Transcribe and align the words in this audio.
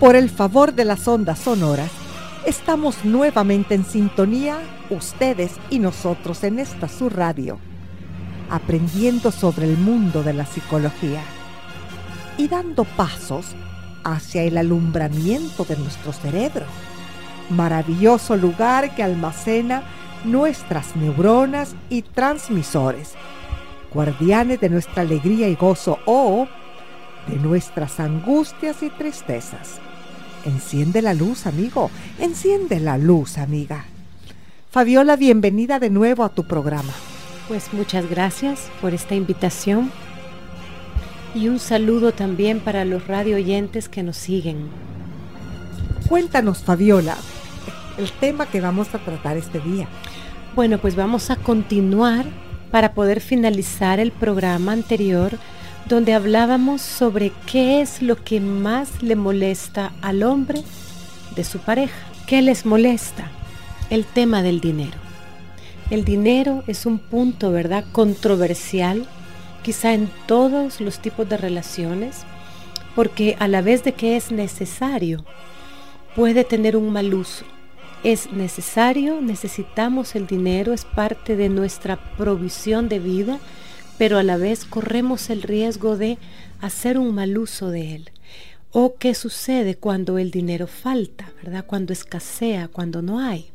Por 0.00 0.14
el 0.14 0.30
favor 0.30 0.74
de 0.74 0.84
las 0.84 1.08
ondas 1.08 1.40
sonoras, 1.40 1.90
estamos 2.46 3.04
nuevamente 3.04 3.74
en 3.74 3.84
sintonía, 3.84 4.58
ustedes 4.90 5.54
y 5.70 5.80
nosotros 5.80 6.44
en 6.44 6.60
esta 6.60 6.86
su 6.86 7.08
radio, 7.08 7.58
aprendiendo 8.48 9.32
sobre 9.32 9.64
el 9.64 9.76
mundo 9.76 10.22
de 10.22 10.34
la 10.34 10.46
psicología 10.46 11.20
y 12.36 12.46
dando 12.46 12.84
pasos 12.84 13.56
hacia 14.04 14.44
el 14.44 14.56
alumbramiento 14.56 15.64
de 15.64 15.76
nuestro 15.76 16.12
cerebro, 16.12 16.66
maravilloso 17.50 18.36
lugar 18.36 18.94
que 18.94 19.02
almacena 19.02 19.82
nuestras 20.24 20.94
neuronas 20.94 21.74
y 21.90 22.02
transmisores, 22.02 23.14
guardianes 23.92 24.60
de 24.60 24.68
nuestra 24.68 25.02
alegría 25.02 25.48
y 25.48 25.56
gozo 25.56 25.98
o 26.06 26.46
de 27.26 27.34
nuestras 27.34 27.98
angustias 27.98 28.84
y 28.84 28.90
tristezas. 28.90 29.80
Enciende 30.44 31.02
la 31.02 31.14
luz, 31.14 31.46
amigo. 31.46 31.90
Enciende 32.18 32.80
la 32.80 32.98
luz, 32.98 33.38
amiga. 33.38 33.84
Fabiola, 34.70 35.16
bienvenida 35.16 35.78
de 35.78 35.90
nuevo 35.90 36.24
a 36.24 36.28
tu 36.28 36.46
programa. 36.46 36.92
Pues 37.48 37.72
muchas 37.72 38.08
gracias 38.08 38.68
por 38.80 38.94
esta 38.94 39.14
invitación 39.14 39.90
y 41.34 41.48
un 41.48 41.58
saludo 41.58 42.12
también 42.12 42.60
para 42.60 42.84
los 42.84 43.06
radio 43.06 43.36
oyentes 43.36 43.88
que 43.88 44.02
nos 44.02 44.16
siguen. 44.16 44.68
Cuéntanos, 46.08 46.58
Fabiola, 46.62 47.16
el 47.98 48.10
tema 48.12 48.46
que 48.46 48.60
vamos 48.60 48.94
a 48.94 48.98
tratar 48.98 49.36
este 49.36 49.60
día. 49.60 49.88
Bueno, 50.54 50.78
pues 50.78 50.96
vamos 50.96 51.30
a 51.30 51.36
continuar 51.36 52.26
para 52.70 52.92
poder 52.92 53.20
finalizar 53.20 54.00
el 54.00 54.12
programa 54.12 54.72
anterior 54.72 55.38
donde 55.88 56.12
hablábamos 56.12 56.82
sobre 56.82 57.32
qué 57.50 57.80
es 57.80 58.02
lo 58.02 58.22
que 58.22 58.40
más 58.40 59.02
le 59.02 59.16
molesta 59.16 59.92
al 60.02 60.22
hombre 60.22 60.62
de 61.34 61.44
su 61.44 61.58
pareja. 61.60 61.96
¿Qué 62.26 62.42
les 62.42 62.66
molesta? 62.66 63.30
El 63.88 64.04
tema 64.04 64.42
del 64.42 64.60
dinero. 64.60 64.98
El 65.90 66.04
dinero 66.04 66.62
es 66.66 66.84
un 66.84 66.98
punto, 66.98 67.50
¿verdad?, 67.50 67.84
controversial, 67.92 69.06
quizá 69.62 69.94
en 69.94 70.10
todos 70.26 70.82
los 70.82 70.98
tipos 70.98 71.26
de 71.26 71.38
relaciones, 71.38 72.24
porque 72.94 73.36
a 73.38 73.48
la 73.48 73.62
vez 73.62 73.82
de 73.82 73.92
que 73.92 74.16
es 74.16 74.30
necesario, 74.30 75.24
puede 76.14 76.44
tener 76.44 76.76
un 76.76 76.92
mal 76.92 77.14
uso. 77.14 77.46
Es 78.04 78.30
necesario, 78.30 79.22
necesitamos 79.22 80.14
el 80.14 80.26
dinero, 80.26 80.74
es 80.74 80.84
parte 80.84 81.36
de 81.36 81.48
nuestra 81.48 81.96
provisión 82.18 82.90
de 82.90 82.98
vida, 82.98 83.38
pero 83.98 84.16
a 84.16 84.22
la 84.22 84.36
vez 84.36 84.64
corremos 84.64 85.28
el 85.28 85.42
riesgo 85.42 85.96
de 85.98 86.18
hacer 86.60 86.98
un 86.98 87.14
mal 87.14 87.36
uso 87.36 87.70
de 87.70 87.96
él. 87.96 88.10
¿O 88.70 88.96
qué 88.96 89.14
sucede 89.14 89.74
cuando 89.74 90.18
el 90.18 90.30
dinero 90.30 90.66
falta, 90.66 91.32
verdad? 91.42 91.64
Cuando 91.66 91.92
escasea, 91.92 92.68
cuando 92.68 93.02
no 93.02 93.18
hay. 93.18 93.50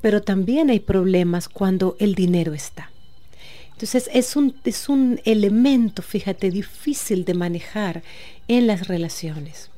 Pero 0.00 0.22
también 0.22 0.70
hay 0.70 0.80
problemas 0.80 1.48
cuando 1.48 1.96
el 2.00 2.14
dinero 2.14 2.54
está. 2.54 2.90
Entonces 3.72 4.10
es 4.12 4.34
un, 4.34 4.56
es 4.64 4.88
un 4.88 5.20
elemento, 5.24 6.02
fíjate, 6.02 6.50
difícil 6.50 7.24
de 7.24 7.34
manejar 7.34 8.02
en 8.48 8.66
las 8.66 8.88
relaciones. 8.88 9.70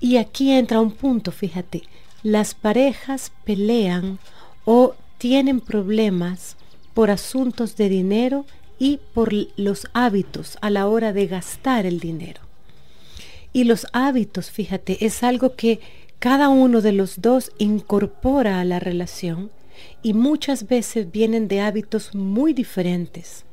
Y 0.00 0.16
aquí 0.16 0.52
entra 0.52 0.80
un 0.80 0.92
punto, 0.92 1.32
fíjate, 1.32 1.82
las 2.22 2.54
parejas 2.54 3.32
pelean 3.44 4.18
o 4.64 4.94
tienen 5.18 5.60
problemas 5.60 6.56
por 6.98 7.12
asuntos 7.12 7.76
de 7.76 7.88
dinero 7.88 8.44
y 8.76 8.98
por 9.14 9.32
los 9.56 9.86
hábitos 9.92 10.58
a 10.60 10.68
la 10.68 10.88
hora 10.88 11.12
de 11.12 11.28
gastar 11.28 11.86
el 11.86 12.00
dinero. 12.00 12.40
Y 13.52 13.62
los 13.62 13.86
hábitos, 13.92 14.50
fíjate, 14.50 15.06
es 15.06 15.22
algo 15.22 15.54
que 15.54 15.78
cada 16.18 16.48
uno 16.48 16.80
de 16.80 16.90
los 16.90 17.20
dos 17.22 17.52
incorpora 17.58 18.58
a 18.58 18.64
la 18.64 18.80
relación 18.80 19.52
y 20.02 20.12
muchas 20.12 20.66
veces 20.66 21.12
vienen 21.12 21.46
de 21.46 21.60
hábitos 21.60 22.16
muy 22.16 22.52
diferentes. 22.52 23.44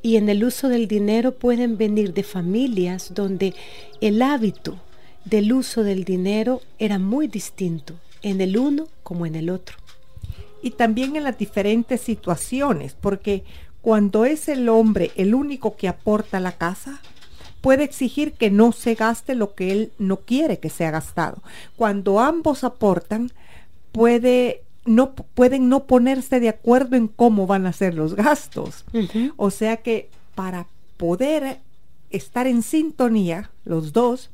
Y 0.00 0.14
en 0.14 0.28
el 0.28 0.44
uso 0.44 0.68
del 0.68 0.86
dinero 0.86 1.32
pueden 1.32 1.78
venir 1.78 2.14
de 2.14 2.22
familias 2.22 3.12
donde 3.12 3.54
el 4.00 4.22
hábito 4.22 4.78
del 5.24 5.52
uso 5.52 5.82
del 5.82 6.04
dinero 6.04 6.62
era 6.78 7.00
muy 7.00 7.26
distinto 7.26 7.98
en 8.22 8.40
el 8.40 8.56
uno 8.56 8.86
como 9.02 9.26
en 9.26 9.34
el 9.34 9.50
otro 9.50 9.78
y 10.62 10.72
también 10.72 11.16
en 11.16 11.24
las 11.24 11.38
diferentes 11.38 12.00
situaciones, 12.00 12.94
porque 13.00 13.44
cuando 13.80 14.24
es 14.24 14.48
el 14.48 14.68
hombre 14.68 15.12
el 15.16 15.34
único 15.34 15.76
que 15.76 15.88
aporta 15.88 16.38
a 16.38 16.40
la 16.40 16.52
casa, 16.52 17.00
puede 17.60 17.84
exigir 17.84 18.32
que 18.32 18.50
no 18.50 18.72
se 18.72 18.94
gaste 18.94 19.34
lo 19.34 19.54
que 19.54 19.72
él 19.72 19.92
no 19.98 20.18
quiere 20.18 20.58
que 20.58 20.70
sea 20.70 20.90
gastado. 20.90 21.42
Cuando 21.76 22.20
ambos 22.20 22.64
aportan, 22.64 23.32
puede 23.92 24.62
no 24.84 25.12
pueden 25.12 25.68
no 25.68 25.84
ponerse 25.84 26.40
de 26.40 26.48
acuerdo 26.48 26.96
en 26.96 27.08
cómo 27.08 27.46
van 27.46 27.66
a 27.66 27.72
ser 27.72 27.94
los 27.94 28.14
gastos. 28.14 28.84
O 29.36 29.50
sea 29.50 29.78
que 29.78 30.08
para 30.34 30.66
poder 30.96 31.58
estar 32.10 32.46
en 32.46 32.62
sintonía 32.62 33.50
los 33.64 33.92
dos, 33.92 34.30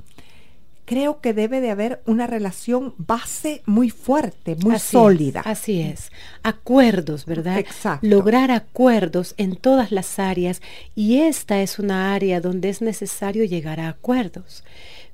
creo 0.84 1.20
que 1.20 1.32
debe 1.32 1.60
de 1.60 1.70
haber 1.70 2.02
una 2.06 2.26
relación 2.26 2.94
base 2.98 3.62
muy 3.66 3.90
fuerte, 3.90 4.56
muy 4.56 4.78
sólida. 4.78 5.40
así 5.44 5.80
es. 5.80 6.10
Acuerdos, 6.42 7.26
¿verdad? 7.26 7.58
Exacto. 7.58 8.06
Lograr 8.06 8.50
acuerdos 8.50 9.34
en 9.36 9.56
todas 9.56 9.92
las 9.92 10.18
áreas 10.18 10.60
y 10.94 11.18
esta 11.18 11.62
es 11.62 11.78
una 11.78 12.14
área 12.14 12.40
donde 12.40 12.68
es 12.68 12.82
necesario 12.82 13.44
llegar 13.44 13.80
a 13.80 13.88
acuerdos. 13.88 14.64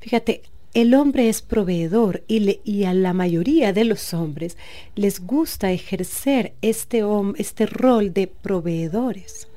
Fíjate, 0.01 0.43
el 0.73 0.95
hombre 0.95 1.29
es 1.29 1.43
proveedor 1.43 2.23
y, 2.29 2.61
y, 2.65 2.85
a 2.85 2.95
la 2.95 3.13
mayoría 3.13 3.73
de 3.73 3.85
los 3.85 4.15
hombres 4.15 4.57
les 4.95 5.21
gusta 5.21 5.73
ejercer 5.73 6.53
este, 6.63 7.03
este 7.39 7.67
rol 7.67 8.13
de 8.13 8.29
proveedores, 8.29 9.49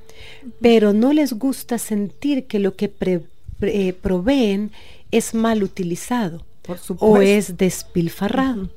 pero 0.60 0.92
no 0.92 1.14
les 1.14 1.34
gusta 1.34 1.78
sentir 1.78 2.48
que 2.48 2.58
lo 2.58 2.76
que 2.76 2.92
eh, 3.62 3.94
proveen 3.94 4.72
es 5.14 5.36
mal 5.36 5.64
utilizado 5.64 6.44
o 7.00 7.18
es 7.18 7.58
despilfarrado. 7.58 8.70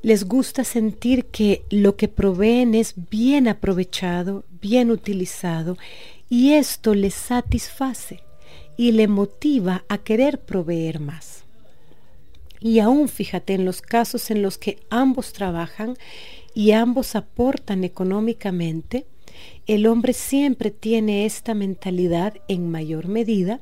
Les 0.00 0.24
gusta 0.24 0.64
sentir 0.64 1.26
que 1.26 1.64
lo 1.70 1.96
que 1.96 2.08
proveen 2.08 2.74
es 2.74 2.94
bien 3.10 3.46
aprovechado, 3.46 4.44
bien 4.60 4.90
utilizado, 4.90 5.76
y 6.30 6.54
esto 6.54 6.94
les 6.94 7.14
satisface 7.14 8.22
y 8.76 8.92
le 8.92 9.06
motiva 9.06 9.84
a 9.88 9.98
querer 9.98 10.40
proveer 10.40 10.98
más. 10.98 11.44
Y 12.60 12.78
aún 12.78 13.08
fíjate 13.08 13.54
en 13.54 13.64
los 13.64 13.82
casos 13.82 14.30
en 14.30 14.40
los 14.40 14.56
que 14.56 14.78
ambos 14.88 15.32
trabajan 15.32 15.96
y 16.54 16.72
ambos 16.72 17.16
aportan 17.16 17.84
económicamente, 17.84 19.06
el 19.66 19.86
hombre 19.86 20.14
siempre 20.14 20.70
tiene 20.70 21.26
esta 21.26 21.52
mentalidad 21.54 22.34
en 22.48 22.70
mayor 22.70 23.08
medida 23.08 23.60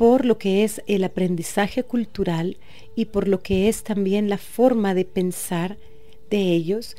por 0.00 0.24
lo 0.24 0.38
que 0.38 0.64
es 0.64 0.80
el 0.86 1.04
aprendizaje 1.04 1.82
cultural 1.82 2.56
y 2.96 3.04
por 3.04 3.28
lo 3.28 3.42
que 3.42 3.68
es 3.68 3.82
también 3.82 4.30
la 4.30 4.38
forma 4.38 4.94
de 4.94 5.04
pensar 5.04 5.76
de 6.30 6.54
ellos. 6.54 6.96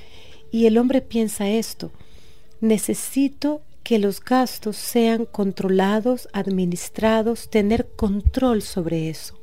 Y 0.51 0.68
el 0.68 0.77
hombre 0.77 1.01
piensa 1.01 1.50
esto, 1.50 1.89
necesito 2.59 3.63
que 3.81 3.98
los 3.98 4.24
gastos 4.24 4.77
sean 4.77 5.25
controlados, 5.25 6.30
administrados, 6.31 7.50
tener 7.50 7.88
control 7.88 8.62
sobre 8.62 9.09
eso, 9.09 9.33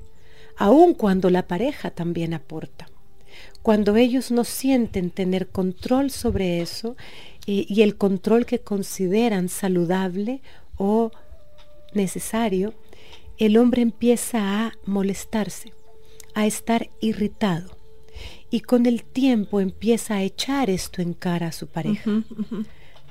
aun 0.57 0.95
cuando 0.95 1.29
la 1.29 1.49
pareja 1.49 1.91
también 1.91 2.35
aporta. 2.35 2.89
Cuando 3.63 3.97
ellos 3.97 4.31
no 4.31 4.45
sienten 4.45 5.11
tener 5.11 5.49
control 5.49 6.13
sobre 6.13 6.61
eso 6.61 6.97
y, 7.45 7.67
y 7.69 7.83
el 7.83 7.97
control 7.97 8.47
que 8.47 8.61
consideran 8.61 9.49
saludable 9.49 10.43
o 10.77 11.11
necesario, 11.93 12.73
el 13.39 13.57
hombre 13.57 13.83
empieza 13.83 14.67
a 14.67 14.73
molestarse, 14.85 15.73
a 16.35 16.47
estar 16.47 16.91
irritado 17.01 17.77
y 18.51 18.61
con 18.61 18.87
el 18.87 19.05
tiempo 19.05 19.61
empieza 19.61 20.15
a 20.15 20.23
echar 20.23 20.71
esto 20.71 21.03
en 21.03 21.15
cara 21.15 21.49
a 21.49 21.53
su 21.53 21.67
pareja, 21.67 22.23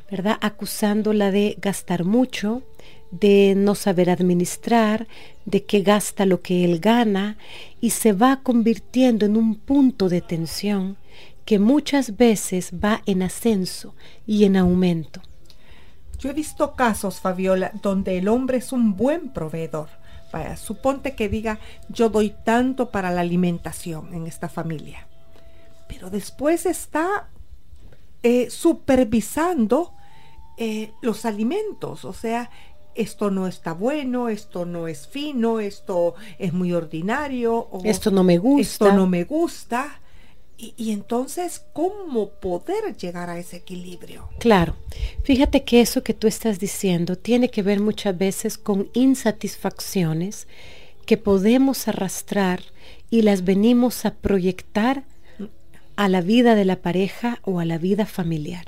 ¿verdad? 0.10 0.38
Acusándola 0.42 1.32
de 1.32 1.58
gastar 1.62 2.04
mucho, 2.04 2.64
de 3.12 3.54
no 3.56 3.76
saber 3.76 4.10
administrar, 4.10 5.08
de 5.46 5.64
que 5.64 5.82
gasta 5.82 6.26
lo 6.26 6.42
que 6.42 6.66
él 6.66 6.80
gana 6.80 7.38
y 7.80 7.92
se 7.92 8.14
va 8.14 8.42
convirtiendo 8.44 9.26
en 9.26 9.38
un 9.38 9.56
punto 9.56 10.10
de 10.10 10.22
tensión 10.22 10.98
que 11.46 11.60
muchas 11.60 12.18
veces 12.18 12.74
va 12.74 13.02
en 13.06 13.24
ascenso 13.24 13.96
y 14.26 14.44
en 14.44 14.58
aumento. 14.58 15.22
Yo 16.20 16.32
he 16.32 16.34
visto 16.34 16.76
casos, 16.76 17.22
Fabiola, 17.22 17.72
donde 17.82 18.18
el 18.18 18.28
hombre 18.28 18.58
es 18.58 18.74
un 18.74 18.98
buen 18.98 19.30
proveedor, 19.30 19.88
suponte 20.58 21.16
que 21.16 21.30
diga, 21.30 21.60
yo 21.90 22.10
doy 22.10 22.36
tanto 22.44 22.90
para 22.90 23.12
la 23.12 23.22
alimentación 23.22 24.14
en 24.14 24.28
esta 24.28 24.50
familia. 24.50 25.08
Pero 25.88 26.10
después 26.10 26.66
está 26.66 27.30
eh, 28.24 28.50
supervisando 28.50 29.94
eh, 30.58 30.92
los 31.02 31.26
alimentos, 31.26 32.04
o 32.04 32.14
sea, 32.14 32.50
esto 32.96 33.30
no 33.30 33.48
está 33.48 33.74
bueno, 33.74 34.28
esto 34.28 34.66
no 34.66 34.88
es 34.88 35.08
fino, 35.08 35.60
esto 35.60 36.16
es 36.40 36.52
muy 36.52 36.74
ordinario, 36.74 37.70
esto 37.84 38.10
no 38.10 38.24
me 38.24 38.40
gusta. 38.40 38.62
Esto 38.62 38.92
no 38.94 39.06
me 39.06 39.24
gusta. 39.24 40.02
Y, 40.60 40.92
entonces, 40.92 41.62
¿cómo 41.72 42.30
poder 42.30 42.98
llegar 42.98 43.30
a 43.30 43.38
ese 43.38 43.58
equilibrio? 43.58 44.28
Claro, 44.40 44.76
fíjate 45.24 45.64
que 45.64 45.82
eso 45.82 46.04
que 46.04 46.16
tú 46.16 46.26
estás 46.26 46.58
diciendo 46.58 47.16
tiene 47.16 47.52
que 47.52 47.62
ver 47.62 47.80
muchas 47.80 48.18
veces 48.18 48.58
con 48.58 48.90
insatisfacciones 48.94 50.48
que 51.06 51.18
podemos 51.18 51.88
arrastrar 51.88 52.62
y 53.12 53.22
las 53.22 53.46
venimos 53.46 54.04
a 54.06 54.16
proyectar 54.16 55.04
a 55.96 56.10
la 56.10 56.22
vida 56.22 56.56
de 56.56 56.66
la 56.66 56.78
pareja 56.78 57.40
o 57.44 57.60
a 57.60 57.66
la 57.66 57.78
vida 57.78 58.08
familiar. 58.08 58.66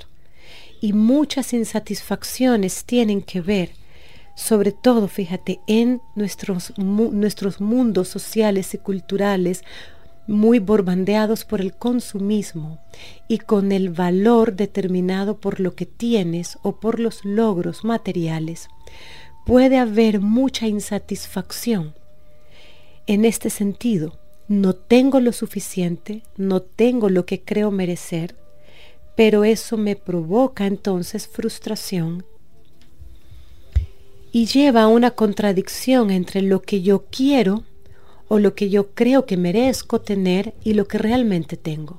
Y 0.80 0.92
muchas 0.92 1.52
insatisfacciones 1.52 2.84
tienen 2.84 3.20
que 3.20 3.40
ver, 3.40 3.72
sobre 4.36 4.70
todo, 4.70 5.08
fíjate, 5.08 5.58
en 5.66 6.00
nuestros, 6.14 6.72
nuestros 6.78 7.60
mundos 7.60 8.06
sociales 8.06 8.74
y 8.74 8.78
culturales 8.78 9.64
muy 10.30 10.60
borbandeados 10.60 11.44
por 11.44 11.60
el 11.60 11.74
consumismo 11.74 12.78
y 13.26 13.38
con 13.38 13.72
el 13.72 13.90
valor 13.90 14.54
determinado 14.54 15.38
por 15.38 15.58
lo 15.58 15.74
que 15.74 15.86
tienes 15.86 16.56
o 16.62 16.78
por 16.78 17.00
los 17.00 17.24
logros 17.24 17.84
materiales, 17.84 18.68
puede 19.44 19.76
haber 19.76 20.20
mucha 20.20 20.68
insatisfacción. 20.68 21.94
En 23.08 23.24
este 23.24 23.50
sentido, 23.50 24.20
no 24.46 24.74
tengo 24.74 25.18
lo 25.18 25.32
suficiente, 25.32 26.22
no 26.36 26.62
tengo 26.62 27.08
lo 27.08 27.26
que 27.26 27.42
creo 27.42 27.72
merecer, 27.72 28.36
pero 29.16 29.42
eso 29.42 29.76
me 29.76 29.96
provoca 29.96 30.66
entonces 30.66 31.26
frustración 31.26 32.24
y 34.30 34.46
lleva 34.46 34.82
a 34.82 34.88
una 34.88 35.10
contradicción 35.10 36.12
entre 36.12 36.40
lo 36.40 36.62
que 36.62 36.82
yo 36.82 37.06
quiero 37.10 37.64
o 38.32 38.38
lo 38.38 38.54
que 38.54 38.70
yo 38.70 38.90
creo 38.90 39.26
que 39.26 39.36
merezco 39.36 40.00
tener 40.00 40.54
y 40.62 40.74
lo 40.74 40.86
que 40.86 40.98
realmente 40.98 41.56
tengo. 41.56 41.98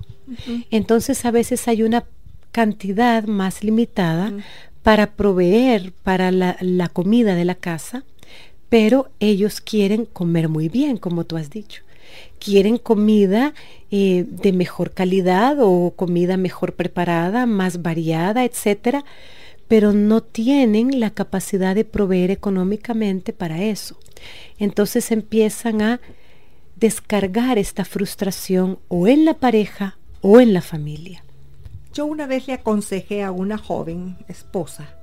Entonces 0.71 1.25
a 1.25 1.31
veces 1.31 1.67
hay 1.67 1.83
una 1.83 2.05
cantidad 2.53 3.25
más 3.25 3.65
limitada 3.65 4.31
para 4.81 5.11
proveer 5.11 5.91
para 5.91 6.31
la, 6.31 6.89
comida 6.93 7.35
de 7.35 7.43
la 7.43 7.55
casa, 7.55 8.05
pero 8.69 9.09
ellos 9.19 9.59
quieren 9.59 10.05
comer 10.05 10.47
muy 10.47 10.69
bien, 10.69 10.95
como 10.95 11.25
tú 11.25 11.35
has 11.35 11.49
dicho. 11.49 11.83
Quieren 12.39 12.77
comida 12.77 13.53
eh, 13.91 14.25
de 14.25 14.53
mejor 14.53 14.91
calidad 14.91 15.57
o 15.59 15.91
comida 15.97 16.37
mejor 16.37 16.75
preparada, 16.75 17.45
más 17.45 17.81
variada, 17.81 18.45
etcétera, 18.45 19.03
pero 19.67 19.91
no 19.91 20.21
tienen 20.23 21.01
la 21.01 21.09
capacidad 21.09 21.75
de 21.75 21.83
proveer 21.83 22.31
económicamente 22.31 23.33
para 23.33 23.61
eso. 23.61 23.97
Entonces 24.59 25.11
empiezan 25.11 25.81
a 25.81 25.99
descargar 26.81 27.59
esta 27.59 27.85
frustración 27.85 28.79
o 28.87 29.07
en 29.07 29.23
la 29.23 29.35
pareja 29.35 29.97
o 30.21 30.41
en 30.41 30.51
la 30.51 30.61
familia. 30.61 31.23
Yo 31.93 32.05
una 32.05 32.25
vez 32.25 32.47
le 32.47 32.53
aconsejé 32.53 33.23
a 33.23 33.31
una 33.31 33.57
joven 33.57 34.17
esposa 34.27 34.97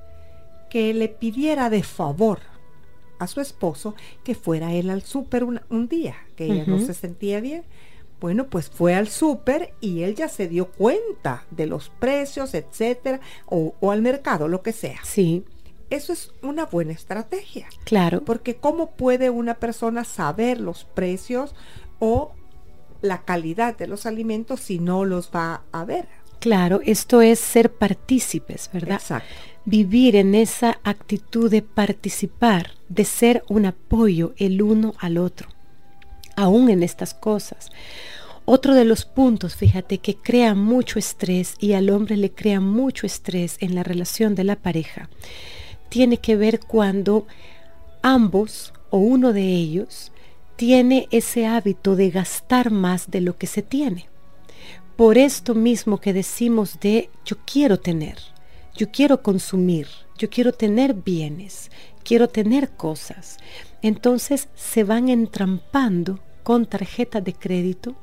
que 0.69 0.93
le 0.93 1.07
pidiera 1.07 1.69
de 1.69 1.81
favor 1.81 2.41
a 3.17 3.27
su 3.27 3.41
esposo 3.41 3.95
que 4.23 4.35
fuera 4.35 4.73
él 4.73 4.89
al 4.89 5.03
súper 5.03 5.43
un, 5.43 5.87
día, 5.87 6.15
que 6.35 6.45
ella 6.45 6.65
no 6.67 6.79
se 6.79 6.93
sentía 6.93 7.39
bien. 7.39 7.63
Bueno, 8.19 8.47
pues 8.47 8.69
fue 8.69 8.95
al 8.95 9.07
súper 9.07 9.73
y 9.79 10.01
él 10.01 10.15
ya 10.15 10.27
se 10.27 10.49
dio 10.49 10.71
cuenta 10.71 11.45
de 11.49 11.65
los 11.65 11.89
precios, 11.89 12.53
etcétera, 12.53 13.21
o, 13.45 13.75
o 13.79 13.91
al 13.91 14.01
mercado, 14.01 14.49
lo 14.49 14.61
que 14.61 14.73
sea. 14.73 14.99
Sí. 15.03 15.45
Eso 15.89 16.13
es 16.13 16.31
una 16.43 16.65
buena 16.65 16.93
estrategia. 16.93 17.67
Claro. 17.83 18.23
Porque 18.23 18.55
¿cómo 18.55 18.91
puede 18.91 19.29
una 19.29 19.55
persona 19.55 20.03
saber 20.03 20.59
los 20.59 20.83
precios 20.83 21.55
o 21.99 22.33
la 23.01 23.23
calidad 23.23 23.77
de 23.77 23.87
los 23.87 24.05
alimentos 24.05 24.59
si 24.59 24.79
no 24.79 25.05
los 25.05 25.31
va 25.33 25.63
a 25.71 25.85
ver? 25.85 26.07
Claro, 26.39 26.79
esto 26.85 27.21
es 27.21 27.39
ser 27.39 27.73
partícipes, 27.73 28.69
¿verdad? 28.71 28.99
Exacto. 29.01 29.27
Vivir 29.65 30.15
en 30.15 30.35
esa 30.35 30.79
actitud 30.83 31.51
de 31.51 31.61
participar, 31.61 32.71
de 32.87 33.03
ser 33.05 33.43
un 33.49 33.65
apoyo 33.65 34.33
el 34.37 34.61
uno 34.61 34.93
al 34.99 35.17
otro, 35.17 35.49
aún 36.35 36.69
en 36.69 36.81
estas 36.81 37.13
cosas. 37.13 37.69
otro 38.45 38.73
de 38.73 38.85
los 38.85 39.05
puntos, 39.05 39.55
fíjate, 39.55 39.99
que 39.99 40.15
crea 40.15 40.55
mucho 40.55 40.97
estrés 40.97 41.55
y 41.59 41.73
al 41.73 41.89
hombre 41.89 42.17
le 42.17 42.31
crea 42.31 42.59
mucho 42.59 43.05
estrés 43.05 43.57
en 43.59 43.75
la 43.75 43.83
relación 43.83 44.33
de 44.33 44.43
la 44.43 44.55
pareja, 44.55 45.09
tiene 45.89 46.17
que 46.17 46.35
ver 46.35 46.59
cuando 46.59 47.27
ambos 48.01 48.73
o 48.89 48.99
uno 48.99 49.33
de 49.33 49.43
ellos 49.43 50.11
tiene 50.55 51.07
ese 51.11 51.45
hábito 51.45 51.95
de 51.95 52.09
gastar 52.09 52.71
más 52.71 53.09
de 53.11 53.21
lo 53.21 53.37
que 53.37 53.47
se 53.47 53.61
tiene. 53.61 54.07
Por 54.95 55.17
esto 55.17 55.55
mismo 55.55 55.99
que 55.99 56.13
decimos 56.13 56.79
de 56.79 57.09
yo 57.25 57.37
quiero 57.45 57.79
tener, 57.79 58.17
yo 58.75 58.91
quiero 58.91 59.21
consumir, 59.21 59.87
yo 60.17 60.29
quiero 60.29 60.51
tener 60.51 60.93
bienes, 60.93 61.71
quiero 62.03 62.27
tener 62.27 62.71
cosas. 62.71 63.37
Entonces 63.81 64.49
se 64.55 64.83
van 64.83 65.09
entrampando 65.09 66.19
con 66.43 66.65
tarjeta 66.65 67.21
de 67.21 67.33
crédito 67.33 67.95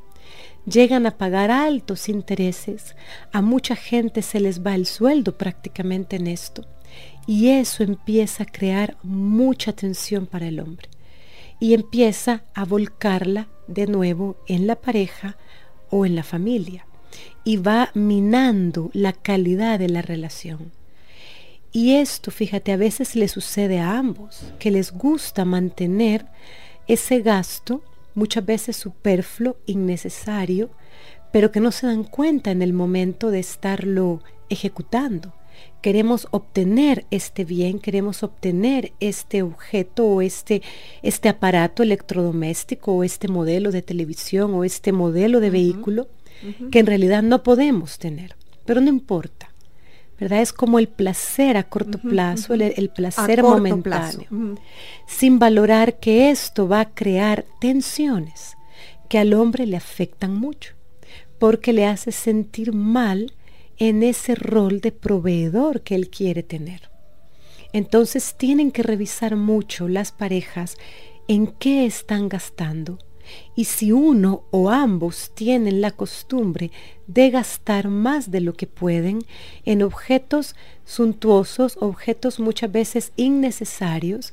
llegan 0.66 1.06
a 1.06 1.16
pagar 1.16 1.50
altos 1.50 2.08
intereses, 2.08 2.96
a 3.32 3.40
mucha 3.40 3.76
gente 3.76 4.22
se 4.22 4.40
les 4.40 4.64
va 4.64 4.74
el 4.74 4.86
sueldo 4.86 5.38
prácticamente 5.38 6.16
en 6.16 6.26
esto, 6.26 6.66
y 7.26 7.48
eso 7.48 7.82
empieza 7.82 8.44
a 8.44 8.46
crear 8.46 8.96
mucha 9.02 9.72
tensión 9.72 10.26
para 10.26 10.46
el 10.46 10.60
hombre, 10.60 10.88
y 11.58 11.74
empieza 11.74 12.44
a 12.54 12.64
volcarla 12.64 13.48
de 13.66 13.86
nuevo 13.86 14.36
en 14.46 14.66
la 14.66 14.76
pareja 14.76 15.36
o 15.90 16.06
en 16.06 16.14
la 16.14 16.22
familia, 16.22 16.86
y 17.44 17.56
va 17.56 17.90
minando 17.94 18.90
la 18.92 19.12
calidad 19.12 19.78
de 19.78 19.88
la 19.88 20.02
relación. 20.02 20.72
Y 21.72 21.94
esto, 21.94 22.30
fíjate, 22.30 22.72
a 22.72 22.76
veces 22.76 23.16
le 23.16 23.28
sucede 23.28 23.80
a 23.80 23.98
ambos, 23.98 24.52
que 24.58 24.70
les 24.70 24.92
gusta 24.92 25.44
mantener 25.44 26.26
ese 26.86 27.20
gasto 27.20 27.82
muchas 28.14 28.46
veces 28.46 28.76
superfluo, 28.76 29.56
innecesario, 29.66 30.70
pero 31.32 31.52
que 31.52 31.60
no 31.60 31.70
se 31.70 31.86
dan 31.86 32.04
cuenta 32.04 32.50
en 32.50 32.62
el 32.62 32.72
momento 32.72 33.30
de 33.30 33.40
estarlo 33.40 34.22
ejecutando. 34.48 35.34
Queremos 35.86 36.26
obtener 36.32 37.06
este 37.12 37.44
bien, 37.44 37.78
queremos 37.78 38.24
obtener 38.24 38.92
este 38.98 39.42
objeto 39.42 40.04
o 40.04 40.20
este, 40.20 40.60
este 41.02 41.28
aparato 41.28 41.84
electrodoméstico 41.84 42.90
o 42.90 43.04
este 43.04 43.28
modelo 43.28 43.70
de 43.70 43.82
televisión 43.82 44.52
o 44.54 44.64
este 44.64 44.90
modelo 44.90 45.38
de 45.38 45.50
vehículo 45.50 46.08
que 46.72 46.80
en 46.80 46.86
realidad 46.86 47.22
no 47.22 47.44
podemos 47.44 48.00
tener. 48.00 48.34
Pero 48.64 48.80
no 48.80 48.88
importa. 48.88 49.54
¿verdad? 50.18 50.42
Es 50.42 50.52
como 50.52 50.80
el 50.80 50.88
placer 50.88 51.56
a 51.56 51.62
corto 51.62 51.98
plazo, 51.98 52.54
el, 52.54 52.90
placer 52.90 53.44
momentáneo, 53.44 54.56
sin 55.06 55.38
valorar 55.38 56.00
que 56.00 56.30
esto 56.30 56.66
va 56.66 56.80
a 56.80 56.90
crear 56.90 57.44
tensiones 57.60 58.56
que 59.08 59.20
al 59.20 59.32
hombre 59.34 59.66
le 59.66 59.76
afectan 59.76 60.34
mucho, 60.34 60.74
porque 61.38 61.72
le 61.72 61.86
hace 61.86 62.10
sentir 62.10 62.72
mal 62.72 63.35
en 63.78 64.02
ese 64.02 64.34
rol 64.34 64.80
de 64.80 64.92
proveedor 64.92 65.82
que 65.82 65.94
él 65.94 66.10
quiere 66.10 66.42
tener. 66.42 66.90
Entonces 67.72 68.36
tienen 68.36 68.70
que 68.70 68.82
revisar 68.82 69.36
mucho 69.36 69.88
las 69.88 70.12
parejas 70.12 70.76
en 71.28 71.48
qué 71.48 71.86
están 71.86 72.28
gastando 72.28 72.98
y 73.54 73.64
si 73.64 73.92
uno 73.92 74.44
o 74.50 74.70
ambos 74.70 75.32
tienen 75.34 75.80
la 75.80 75.90
costumbre 75.90 76.70
de 77.06 77.30
gastar 77.30 77.88
más 77.88 78.30
de 78.30 78.40
lo 78.40 78.54
que 78.54 78.66
pueden 78.66 79.20
en 79.64 79.82
objetos 79.82 80.54
suntuosos, 80.84 81.76
objetos 81.80 82.40
muchas 82.40 82.70
veces 82.70 83.12
innecesarios, 83.16 84.32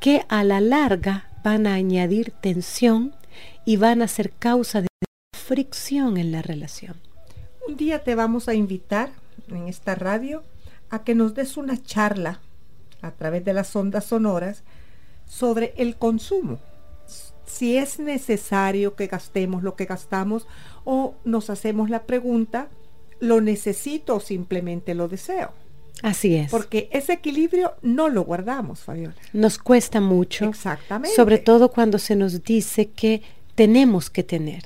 que 0.00 0.24
a 0.28 0.42
la 0.42 0.60
larga 0.60 1.30
van 1.44 1.66
a 1.66 1.74
añadir 1.74 2.32
tensión 2.32 3.14
y 3.64 3.76
van 3.76 4.02
a 4.02 4.08
ser 4.08 4.32
causa 4.32 4.82
de 4.82 4.88
fricción 5.36 6.16
en 6.16 6.32
la 6.32 6.42
relación. 6.42 7.11
Un 7.72 7.78
día 7.78 8.04
te 8.04 8.14
vamos 8.14 8.50
a 8.50 8.54
invitar 8.54 9.08
en 9.48 9.66
esta 9.66 9.94
radio 9.94 10.42
a 10.90 11.04
que 11.04 11.14
nos 11.14 11.34
des 11.34 11.56
una 11.56 11.82
charla 11.82 12.42
a 13.00 13.12
través 13.12 13.46
de 13.46 13.54
las 13.54 13.74
ondas 13.74 14.04
sonoras 14.04 14.62
sobre 15.24 15.72
el 15.78 15.96
consumo 15.96 16.58
si 17.46 17.78
es 17.78 17.98
necesario 17.98 18.94
que 18.94 19.06
gastemos 19.06 19.62
lo 19.62 19.74
que 19.74 19.86
gastamos 19.86 20.46
o 20.84 21.14
nos 21.24 21.48
hacemos 21.48 21.88
la 21.88 22.02
pregunta, 22.02 22.68
¿lo 23.20 23.40
necesito 23.40 24.16
o 24.16 24.20
simplemente 24.20 24.94
lo 24.94 25.08
deseo? 25.08 25.52
Así 26.02 26.36
es. 26.36 26.50
Porque 26.50 26.90
ese 26.92 27.14
equilibrio 27.14 27.72
no 27.80 28.10
lo 28.10 28.24
guardamos, 28.24 28.80
Fabiola. 28.80 29.14
Nos 29.32 29.56
cuesta 29.56 29.98
mucho. 30.02 30.44
Exactamente. 30.44 31.16
Sobre 31.16 31.38
todo 31.38 31.70
cuando 31.70 31.98
se 31.98 32.16
nos 32.16 32.44
dice 32.44 32.90
que 32.90 33.22
tenemos 33.54 34.10
que 34.10 34.24
tener. 34.24 34.64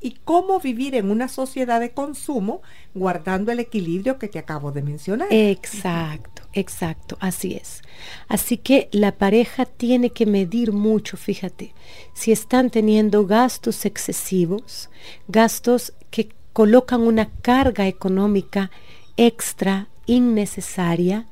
Y 0.00 0.12
cómo 0.24 0.60
vivir 0.60 0.94
en 0.94 1.10
una 1.10 1.28
sociedad 1.28 1.80
de 1.80 1.90
consumo 1.90 2.62
guardando 2.94 3.52
el 3.52 3.60
equilibrio 3.60 4.18
que 4.18 4.28
te 4.28 4.38
acabo 4.38 4.72
de 4.72 4.82
mencionar. 4.82 5.28
Exacto. 5.30 6.40
Exacto, 6.52 7.16
así 7.20 7.54
es. 7.54 7.82
Así 8.28 8.56
que 8.56 8.88
la 8.90 9.12
pareja 9.12 9.66
tiene 9.66 10.10
que 10.10 10.26
medir 10.26 10.72
mucho, 10.72 11.16
fíjate, 11.16 11.74
si 12.12 12.32
están 12.32 12.70
teniendo 12.70 13.24
gastos 13.26 13.84
excesivos, 13.84 14.90
gastos 15.28 15.92
que 16.10 16.30
colocan 16.52 17.02
una 17.02 17.30
carga 17.42 17.86
económica 17.86 18.70
extra, 19.16 19.88
innecesaria, 20.06 21.26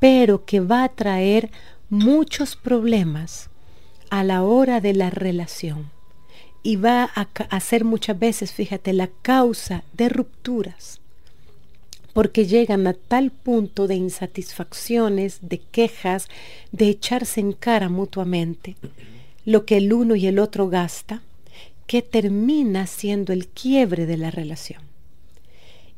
pero 0.00 0.44
que 0.44 0.60
va 0.60 0.82
a 0.82 0.88
traer 0.88 1.50
muchos 1.88 2.56
problemas 2.56 3.50
a 4.10 4.24
la 4.24 4.42
hora 4.42 4.80
de 4.80 4.94
la 4.94 5.10
relación 5.10 5.97
y 6.68 6.76
va 6.76 7.10
a, 7.14 7.28
a 7.48 7.60
ser 7.60 7.86
muchas 7.86 8.18
veces, 8.18 8.52
fíjate, 8.52 8.92
la 8.92 9.08
causa 9.22 9.84
de 9.94 10.10
rupturas 10.10 11.00
porque 12.12 12.46
llegan 12.46 12.86
a 12.86 12.92
tal 12.92 13.30
punto 13.30 13.86
de 13.86 13.94
insatisfacciones, 13.94 15.38
de 15.40 15.60
quejas, 15.60 16.28
de 16.70 16.90
echarse 16.90 17.40
en 17.40 17.52
cara 17.52 17.88
mutuamente 17.88 18.76
lo 19.46 19.64
que 19.64 19.78
el 19.78 19.94
uno 19.94 20.14
y 20.14 20.26
el 20.26 20.38
otro 20.38 20.68
gasta, 20.68 21.22
que 21.86 22.02
termina 22.02 22.86
siendo 22.86 23.32
el 23.32 23.46
quiebre 23.46 24.04
de 24.04 24.18
la 24.18 24.30
relación. 24.30 24.82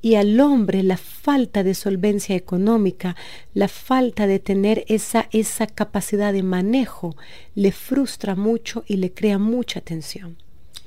Y 0.03 0.15
al 0.15 0.39
hombre 0.39 0.85
la 0.85 0.99
falta 0.99 1.65
de 1.65 1.75
solvencia 1.75 2.37
económica, 2.37 3.17
la 3.55 3.67
falta 3.67 4.29
de 4.29 4.39
tener 4.39 4.85
esa, 4.87 5.29
esa 5.33 5.67
capacidad 5.67 6.33
de 6.33 6.45
manejo, 6.45 7.17
le 7.57 7.73
frustra 7.73 8.37
mucho 8.37 8.85
y 8.87 8.99
le 8.99 9.11
crea 9.11 9.39
mucha 9.39 9.81
tensión. 9.81 10.37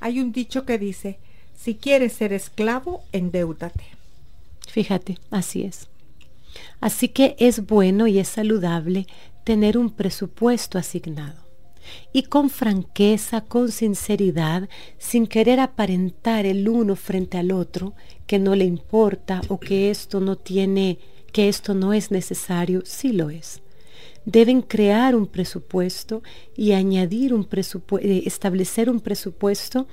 Hay 0.03 0.19
un 0.19 0.33
dicho 0.33 0.65
que 0.65 0.77
dice, 0.77 1.17
si 1.55 1.75
quieres 1.75 2.11
ser 2.11 2.33
esclavo, 2.33 3.05
endeúdate. 3.13 3.85
Fíjate, 4.67 5.17
así 5.31 5.63
es. 5.63 5.87
Así 6.81 7.07
que 7.07 7.37
es 7.39 7.65
bueno 7.65 8.05
y 8.07 8.19
es 8.19 8.27
saludable 8.27 9.07
tener 9.45 9.77
un 9.77 9.89
presupuesto 9.91 10.77
asignado. 10.77 11.39
Y 12.11 12.23
con 12.23 12.49
franqueza, 12.49 13.45
con 13.45 13.71
sinceridad, 13.71 14.67
sin 14.97 15.25
querer 15.25 15.61
aparentar 15.61 16.45
el 16.45 16.67
uno 16.67 16.97
frente 16.97 17.37
al 17.37 17.53
otro, 17.53 17.93
que 18.27 18.39
no 18.39 18.55
le 18.55 18.65
importa 18.65 19.39
o 19.47 19.57
que 19.57 19.89
esto 19.89 20.19
no 20.19 20.35
tiene, 20.35 20.99
que 21.31 21.47
esto 21.47 21.73
no 21.73 21.93
es 21.93 22.11
necesario, 22.11 22.81
sí 22.83 23.13
lo 23.13 23.29
es. 23.29 23.62
Deben 24.25 24.61
crear 24.61 25.15
un 25.15 25.27
presupuesto 25.27 26.23
y 26.55 26.71
añadir 26.71 27.33
un 27.33 27.45
presupuesto, 27.45 28.07
eh, 28.07 28.23
establecer 28.25 28.89
un 28.89 28.99
presupuesto 28.99 29.87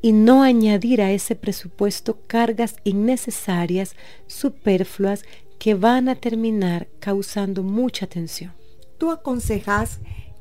y 0.00 0.12
no 0.12 0.42
añadir 0.42 1.02
a 1.02 1.12
ese 1.12 1.36
presupuesto 1.36 2.18
cargas 2.26 2.76
innecesarias, 2.84 3.96
superfluas, 4.26 5.24
que 5.58 5.74
van 5.74 6.08
a 6.08 6.14
terminar 6.14 6.88
causando 7.00 7.62
mucha 7.62 8.06
tensión. 8.06 8.52
¿Tú 8.98 9.10
aconsejas 9.10 10.00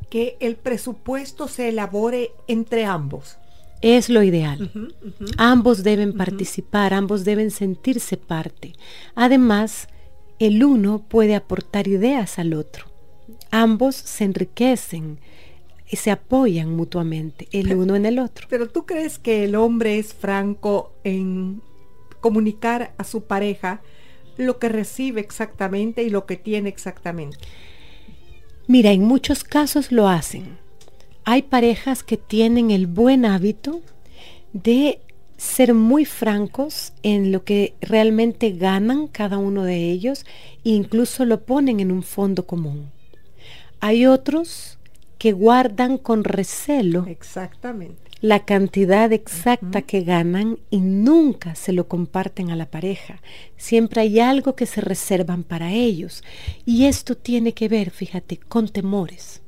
que 0.10 0.38
el 0.40 0.56
presupuesto 0.58 1.48
se 1.48 1.70
elabore 1.70 2.32
entre 2.48 2.86
ambos? 2.86 3.38
Es 3.82 4.10
lo 4.10 4.24
ideal. 4.24 4.72
Ambos 5.38 5.84
deben 5.84 6.14
participar, 6.14 6.94
ambos 6.94 7.26
deben 7.26 7.52
sentirse 7.52 8.16
parte. 8.16 8.74
Además, 9.14 9.88
el 10.40 10.64
uno 10.64 11.04
puede 11.08 11.36
aportar 11.36 11.88
ideas 11.88 12.40
al 12.40 12.54
otro. 12.54 12.93
Ambos 13.56 13.96
se 13.96 14.24
enriquecen, 14.24 15.20
se 15.96 16.10
apoyan 16.10 16.76
mutuamente 16.76 17.48
el 17.52 17.76
uno 17.76 17.96
en 17.96 18.08
el 18.08 18.18
otro. 18.18 18.48
Pero 18.50 18.68
tú 18.68 18.88
crees 18.88 19.20
que 19.20 19.44
el 19.44 19.54
hombre 19.54 20.00
es 20.00 20.12
franco 20.16 20.92
en 21.04 21.62
comunicar 22.20 22.96
a 22.98 23.04
su 23.04 23.26
pareja 23.26 23.82
lo 24.38 24.58
que 24.58 24.70
recibe 24.70 25.22
exactamente 25.22 26.02
y 26.02 26.10
lo 26.10 26.26
que 26.26 26.36
tiene 26.36 26.68
exactamente. 26.68 27.38
Mira, 28.66 28.92
en 28.92 29.04
muchos 29.04 29.44
casos 29.44 29.92
lo 29.92 30.08
hacen. 30.08 30.58
Hay 31.24 31.44
parejas 31.44 32.02
que 32.02 32.18
tienen 32.18 32.72
el 32.72 32.88
buen 32.88 33.24
hábito 33.24 33.82
de 34.54 35.00
ser 35.38 35.76
muy 35.76 36.06
francos 36.06 36.94
en 37.04 37.32
lo 37.32 37.44
que 37.44 37.76
realmente 37.82 38.50
ganan 38.52 39.08
cada 39.08 39.38
uno 39.38 39.64
de 39.64 39.92
ellos 39.92 40.26
e 40.66 40.70
incluso 40.70 41.24
lo 41.24 41.46
ponen 41.46 41.80
en 41.82 41.92
un 41.92 42.02
fondo 42.02 42.48
común. 42.48 42.90
Hay 43.86 44.06
otros 44.06 44.78
que 45.18 45.34
guardan 45.34 45.98
con 45.98 46.24
recelo 46.24 47.06
Exactamente. 47.06 48.12
la 48.22 48.46
cantidad 48.46 49.12
exacta 49.12 49.82
que 49.82 50.04
ganan 50.04 50.58
y 50.70 50.80
nunca 50.80 51.54
se 51.56 51.74
lo 51.74 51.90
comparten 51.90 52.50
a 52.50 52.56
la 52.56 52.72
pareja. 52.72 53.22
Siempre 53.58 54.00
hay 54.00 54.22
algo 54.22 54.56
que 54.56 54.68
se 54.68 54.80
reservan 54.80 55.44
para 55.44 55.74
ellos. 55.74 56.24
Y 56.66 56.86
esto 56.86 57.18
tiene 57.18 57.52
que 57.52 57.68
ver, 57.68 57.92
fíjate, 57.92 58.38
con 58.38 58.70
temores. 58.70 59.42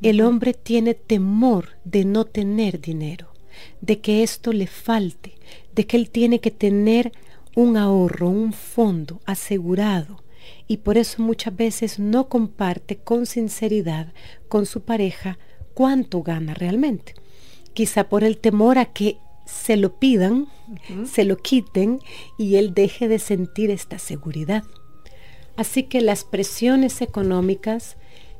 El 0.00 0.22
hombre 0.22 0.54
tiene 0.54 0.94
temor 0.94 1.76
de 1.84 2.06
no 2.06 2.24
tener 2.24 2.80
dinero, 2.80 3.34
de 3.82 4.00
que 4.00 4.22
esto 4.22 4.54
le 4.54 4.66
falte, 4.66 5.34
de 5.74 5.86
que 5.86 5.98
él 5.98 6.08
tiene 6.08 6.40
que 6.40 6.52
tener 6.52 7.12
un 7.54 7.76
ahorro, 7.76 8.30
un 8.30 8.54
fondo 8.54 9.20
asegurado 9.26 10.24
y 10.66 10.78
por 10.78 10.98
eso 10.98 11.22
muchas 11.22 11.54
veces 11.56 11.98
no 11.98 12.28
comparte 12.28 12.96
con 12.96 13.26
sinceridad 13.26 14.12
con 14.48 14.66
su 14.66 14.82
pareja 14.82 15.38
cuánto 15.74 16.22
gana 16.22 16.54
realmente. 16.54 17.14
Quizá 17.74 18.08
por 18.08 18.24
el 18.24 18.38
temor 18.38 18.78
a 18.78 18.86
que 18.86 19.18
se 19.44 19.76
lo 19.76 19.98
pidan, 19.98 20.48
se 21.04 21.24
lo 21.24 21.36
quiten 21.36 22.00
y 22.38 22.56
él 22.56 22.74
deje 22.74 23.08
de 23.08 23.18
sentir 23.18 23.70
esta 23.70 23.98
seguridad. 23.98 24.64
Así 25.56 25.84
que 25.84 26.00
las 26.00 26.24
presiones 26.24 27.00
económicas 27.00 27.96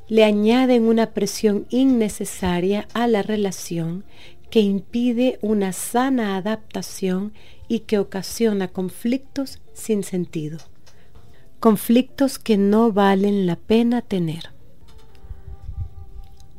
le 0.07 0.23
añaden 0.23 0.83
una 0.83 1.13
presión 1.13 1.65
innecesaria 1.69 2.87
a 2.93 3.07
la 3.07 3.21
relación 3.21 4.05
que 4.49 4.59
impide 4.61 5.39
una 5.41 5.73
sana 5.73 6.37
adaptación 6.37 7.33
y 7.67 7.79
que 7.79 7.99
ocasiona 7.99 8.69
conflictos 8.69 9.59
sin 9.73 10.03
sentido, 10.03 10.59
conflictos 11.59 12.39
que 12.39 12.57
no 12.57 12.91
valen 12.91 13.45
la 13.45 13.55
pena 13.55 14.01
tener. 14.01 14.51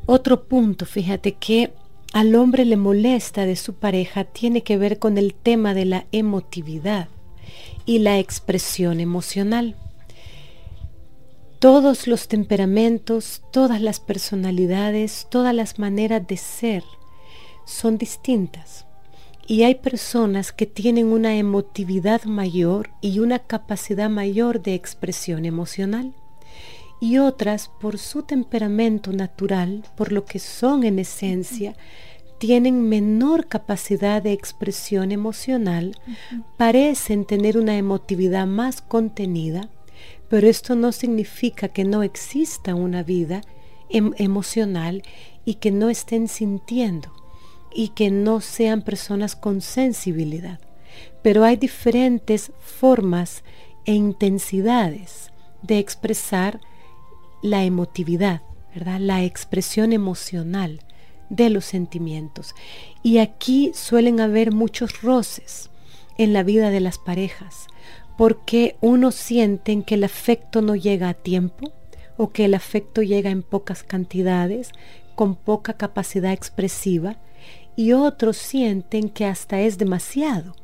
Otro 0.06 0.48
punto, 0.48 0.86
fíjate 0.86 1.34
que 1.34 1.72
al 2.12 2.34
hombre 2.34 2.64
le 2.64 2.76
molesta 2.76 3.44
de 3.44 3.56
su 3.56 3.74
pareja 3.74 4.24
tiene 4.24 4.62
que 4.62 4.78
ver 4.78 4.98
con 4.98 5.18
el 5.18 5.34
tema 5.34 5.74
de 5.74 5.84
la 5.84 6.06
emotividad 6.10 7.08
y 7.84 7.98
la 7.98 8.18
expresión 8.18 9.00
emocional. 9.00 9.76
Todos 11.58 12.06
los 12.06 12.28
temperamentos, 12.28 13.42
todas 13.52 13.80
las 13.80 14.00
personalidades, 14.00 15.26
todas 15.30 15.54
las 15.54 15.78
maneras 15.78 16.26
de 16.26 16.36
ser 16.36 16.84
son 17.66 17.98
distintas. 17.98 18.87
Y 19.50 19.62
hay 19.62 19.76
personas 19.76 20.52
que 20.52 20.66
tienen 20.66 21.06
una 21.06 21.34
emotividad 21.36 22.24
mayor 22.24 22.90
y 23.00 23.20
una 23.20 23.38
capacidad 23.38 24.10
mayor 24.10 24.60
de 24.60 24.74
expresión 24.74 25.46
emocional. 25.46 26.12
Y 27.00 27.16
otras, 27.16 27.70
por 27.80 27.96
su 27.96 28.24
temperamento 28.24 29.10
natural, 29.10 29.84
por 29.96 30.12
lo 30.12 30.26
que 30.26 30.38
son 30.38 30.84
en 30.84 30.98
esencia, 30.98 31.76
tienen 32.36 32.90
menor 32.90 33.46
capacidad 33.46 34.22
de 34.22 34.32
expresión 34.32 35.12
emocional, 35.12 35.96
parecen 36.58 37.24
tener 37.24 37.56
una 37.56 37.78
emotividad 37.78 38.46
más 38.46 38.82
contenida, 38.82 39.70
pero 40.28 40.46
esto 40.46 40.74
no 40.74 40.92
significa 40.92 41.68
que 41.68 41.84
no 41.84 42.02
exista 42.02 42.74
una 42.74 43.02
vida 43.02 43.40
em 43.88 44.12
emocional 44.18 45.02
y 45.46 45.54
que 45.54 45.70
no 45.70 45.88
estén 45.88 46.28
sintiendo 46.28 47.17
y 47.74 47.88
que 47.88 48.10
no 48.10 48.40
sean 48.40 48.82
personas 48.82 49.36
con 49.36 49.60
sensibilidad. 49.60 50.60
Pero 51.22 51.44
hay 51.44 51.56
diferentes 51.56 52.52
formas 52.60 53.44
e 53.84 53.94
intensidades 53.94 55.30
de 55.62 55.78
expresar 55.78 56.60
la 57.42 57.64
emotividad, 57.64 58.42
¿verdad? 58.74 59.00
La 59.00 59.24
expresión 59.24 59.92
emocional 59.92 60.80
de 61.30 61.50
los 61.50 61.64
sentimientos. 61.64 62.54
Y 63.02 63.18
aquí 63.18 63.72
suelen 63.74 64.20
haber 64.20 64.52
muchos 64.52 65.02
roces 65.02 65.70
en 66.16 66.32
la 66.32 66.42
vida 66.42 66.70
de 66.70 66.80
las 66.80 66.98
parejas, 66.98 67.66
porque 68.16 68.76
unos 68.80 69.14
sienten 69.14 69.82
que 69.82 69.94
el 69.94 70.04
afecto 70.04 70.62
no 70.62 70.74
llega 70.74 71.08
a 71.08 71.14
tiempo 71.14 71.72
o 72.16 72.30
que 72.30 72.44
el 72.44 72.54
afecto 72.54 73.02
llega 73.02 73.30
en 73.30 73.42
pocas 73.42 73.84
cantidades, 73.84 74.72
con 75.14 75.36
poca 75.36 75.74
capacidad 75.74 76.32
expresiva, 76.32 77.16
y 77.78 77.92
otros 77.92 78.36
sienten 78.36 79.08
que 79.08 79.24
hasta 79.24 79.60
es 79.60 79.78
demasiado 79.78 80.56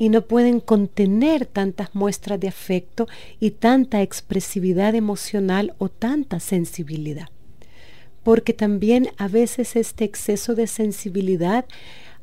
y 0.00 0.08
no 0.08 0.22
pueden 0.22 0.58
contener 0.58 1.46
tantas 1.46 1.94
muestras 1.94 2.40
de 2.40 2.48
afecto 2.48 3.06
y 3.38 3.52
tanta 3.52 4.02
expresividad 4.02 4.96
emocional 4.96 5.76
o 5.78 5.88
tanta 5.88 6.40
sensibilidad. 6.40 7.28
Porque 8.24 8.52
también 8.52 9.10
a 9.16 9.28
veces 9.28 9.76
este 9.76 10.02
exceso 10.02 10.56
de 10.56 10.66
sensibilidad 10.66 11.66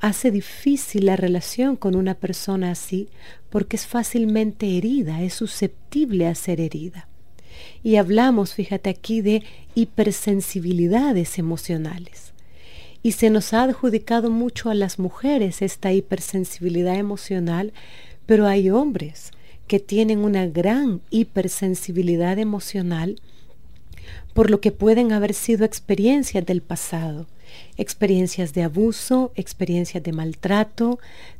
hace 0.01 0.29
difícil 0.29 1.05
la 1.05 1.15
relación 1.15 1.77
con 1.77 1.95
una 1.95 2.13
persona 2.13 2.71
así 2.71 3.07
porque 3.49 3.77
es 3.77 3.87
fácilmente 3.87 4.77
herida, 4.77 5.21
es 5.21 5.35
susceptible 5.35 6.27
a 6.27 6.35
ser 6.35 6.59
herida. 6.59 7.07
Y 7.81 7.95
hablamos, 7.95 8.55
fíjate 8.55 8.89
aquí, 8.89 9.21
de 9.21 9.43
hipersensibilidades 9.73 11.39
emocionales 11.39 12.32
y 13.03 13.11
se 13.11 13.29
nos 13.29 13.53
ha 13.53 13.63
adjudicado 13.63 14.31
mucho 14.31 14.69
a 14.69 14.73
las 14.73 14.97
mujeres 14.97 15.61
esta 15.61 15.91
hipersensibilidad 15.91 16.95
emocional, 16.95 17.73
pero 18.25 18.47
hay 18.47 18.69
hombres 18.69 19.31
que 19.67 19.79
tienen 19.79 20.19
una 20.19 20.47
gran 20.47 21.01
hipersensibilidad 21.09 22.39
emocional 22.39 23.17
por 24.33 24.49
lo 24.49 24.61
que 24.61 24.71
pueden 24.71 25.11
haber 25.11 25.33
sido 25.33 25.65
experiencias 25.65 26.45
del 26.45 26.61
pasado, 26.61 27.27
experiencias 27.77 28.53
de 28.53 28.63
abuso, 28.63 29.31
experiencias 29.35 30.01
de 30.03 30.11
maltrato, 30.11 30.99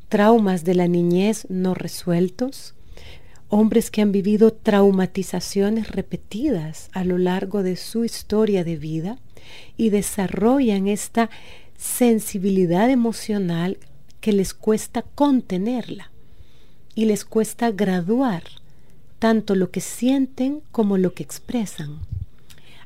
traumas 0.09 0.63
de 0.63 0.75
la 0.75 0.87
niñez 0.87 1.47
no 1.49 1.73
resueltos, 1.73 2.75
hombres 3.49 3.89
que 3.89 4.01
han 4.01 4.11
vivido 4.11 4.51
traumatizaciones 4.53 5.91
repetidas 5.91 6.89
a 6.93 7.03
lo 7.03 7.17
largo 7.17 7.63
de 7.63 7.75
su 7.75 8.05
historia 8.05 8.63
de 8.63 8.77
vida, 8.77 9.17
y 9.77 9.89
desarrollan 9.89 10.87
esta 10.87 11.29
sensibilidad 11.77 12.89
emocional 12.89 13.77
que 14.21 14.31
les 14.31 14.53
cuesta 14.53 15.01
contenerla 15.01 16.11
y 16.95 17.05
les 17.05 17.25
cuesta 17.25 17.71
graduar 17.71 18.43
tanto 19.19 19.55
lo 19.55 19.71
que 19.71 19.81
sienten 19.81 20.61
como 20.71 20.97
lo 20.97 21.13
que 21.13 21.23
expresan. 21.23 21.99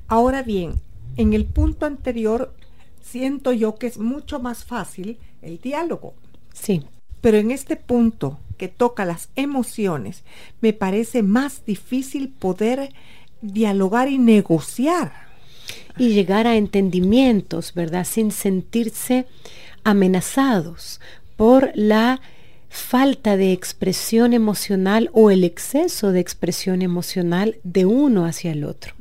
Ahora 0.07 0.43
bien, 0.43 0.73
en 1.15 1.33
el 1.33 1.45
punto 1.45 1.85
anterior 1.85 2.53
siento 3.01 3.51
yo 3.51 3.75
que 3.75 3.87
es 3.87 3.97
mucho 3.97 4.39
más 4.39 4.63
fácil 4.63 5.17
el 5.41 5.59
diálogo. 5.59 6.13
Sí. 6.53 6.83
Pero 7.21 7.37
en 7.37 7.51
este 7.51 7.75
punto 7.75 8.39
que 8.57 8.67
toca 8.67 9.05
las 9.05 9.29
emociones, 9.35 10.23
me 10.61 10.73
parece 10.73 11.23
más 11.23 11.65
difícil 11.65 12.29
poder 12.29 12.93
dialogar 13.41 14.09
y 14.09 14.17
negociar 14.17 15.26
y 15.97 16.09
llegar 16.09 16.47
a 16.47 16.55
entendimientos, 16.55 17.73
¿verdad? 17.73 18.05
Sin 18.05 18.31
sentirse 18.31 19.25
amenazados 19.83 20.99
por 21.35 21.71
la 21.75 22.21
falta 22.69 23.37
de 23.37 23.53
expresión 23.53 24.33
emocional 24.33 25.09
o 25.13 25.31
el 25.31 25.43
exceso 25.43 26.11
de 26.11 26.19
expresión 26.19 26.81
emocional 26.81 27.57
de 27.63 27.85
uno 27.85 28.25
hacia 28.25 28.51
el 28.51 28.63
otro. 28.63 28.93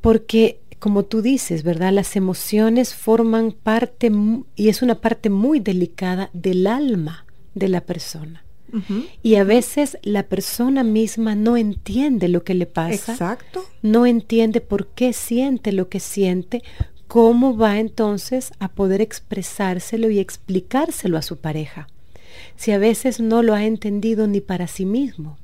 Porque, 0.00 0.58
como 0.78 1.04
tú 1.04 1.22
dices, 1.22 1.62
¿verdad? 1.62 1.92
Las 1.92 2.16
emociones 2.16 2.94
forman 2.94 3.52
parte, 3.52 4.10
y 4.56 4.68
es 4.68 4.82
una 4.82 4.96
parte 4.96 5.30
muy 5.30 5.60
delicada 5.60 6.30
del 6.32 6.66
alma 6.66 7.24
de 7.54 7.68
la 7.68 7.80
persona. 7.80 8.44
Y 9.22 9.36
a 9.36 9.44
veces 9.44 9.98
la 10.02 10.24
persona 10.24 10.82
misma 10.82 11.34
no 11.34 11.56
entiende 11.56 12.28
lo 12.28 12.42
que 12.42 12.54
le 12.54 12.66
pasa. 12.66 13.12
Exacto. 13.12 13.64
No 13.82 14.06
entiende 14.06 14.60
por 14.60 14.88
qué 14.88 15.12
siente 15.12 15.72
lo 15.72 15.88
que 15.88 16.00
siente, 16.00 16.62
cómo 17.06 17.56
va 17.56 17.78
entonces 17.78 18.52
a 18.58 18.68
poder 18.68 19.00
expresárselo 19.00 20.10
y 20.10 20.18
explicárselo 20.18 21.16
a 21.16 21.22
su 21.22 21.36
pareja. 21.36 21.88
Si 22.56 22.72
a 22.72 22.78
veces 22.78 23.20
no 23.20 23.42
lo 23.42 23.54
ha 23.54 23.64
entendido 23.64 24.26
ni 24.26 24.40
para 24.40 24.66
sí 24.66 24.84
mismo. 24.84 25.38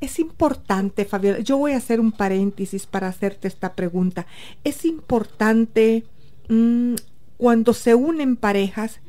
Es 0.00 0.18
importante, 0.18 1.06
Fabiola, 1.06 1.40
yo 1.40 1.56
voy 1.56 1.72
a 1.72 1.78
hacer 1.78 2.00
un 2.00 2.12
paréntesis 2.12 2.86
para 2.86 3.08
hacerte 3.08 3.48
esta 3.48 3.72
pregunta. 3.72 4.26
Es 4.62 4.84
importante 4.84 6.04
mm, 6.48 6.94
cuando 7.38 7.72
se 7.72 7.94
unen 7.94 8.36
parejas 8.36 9.00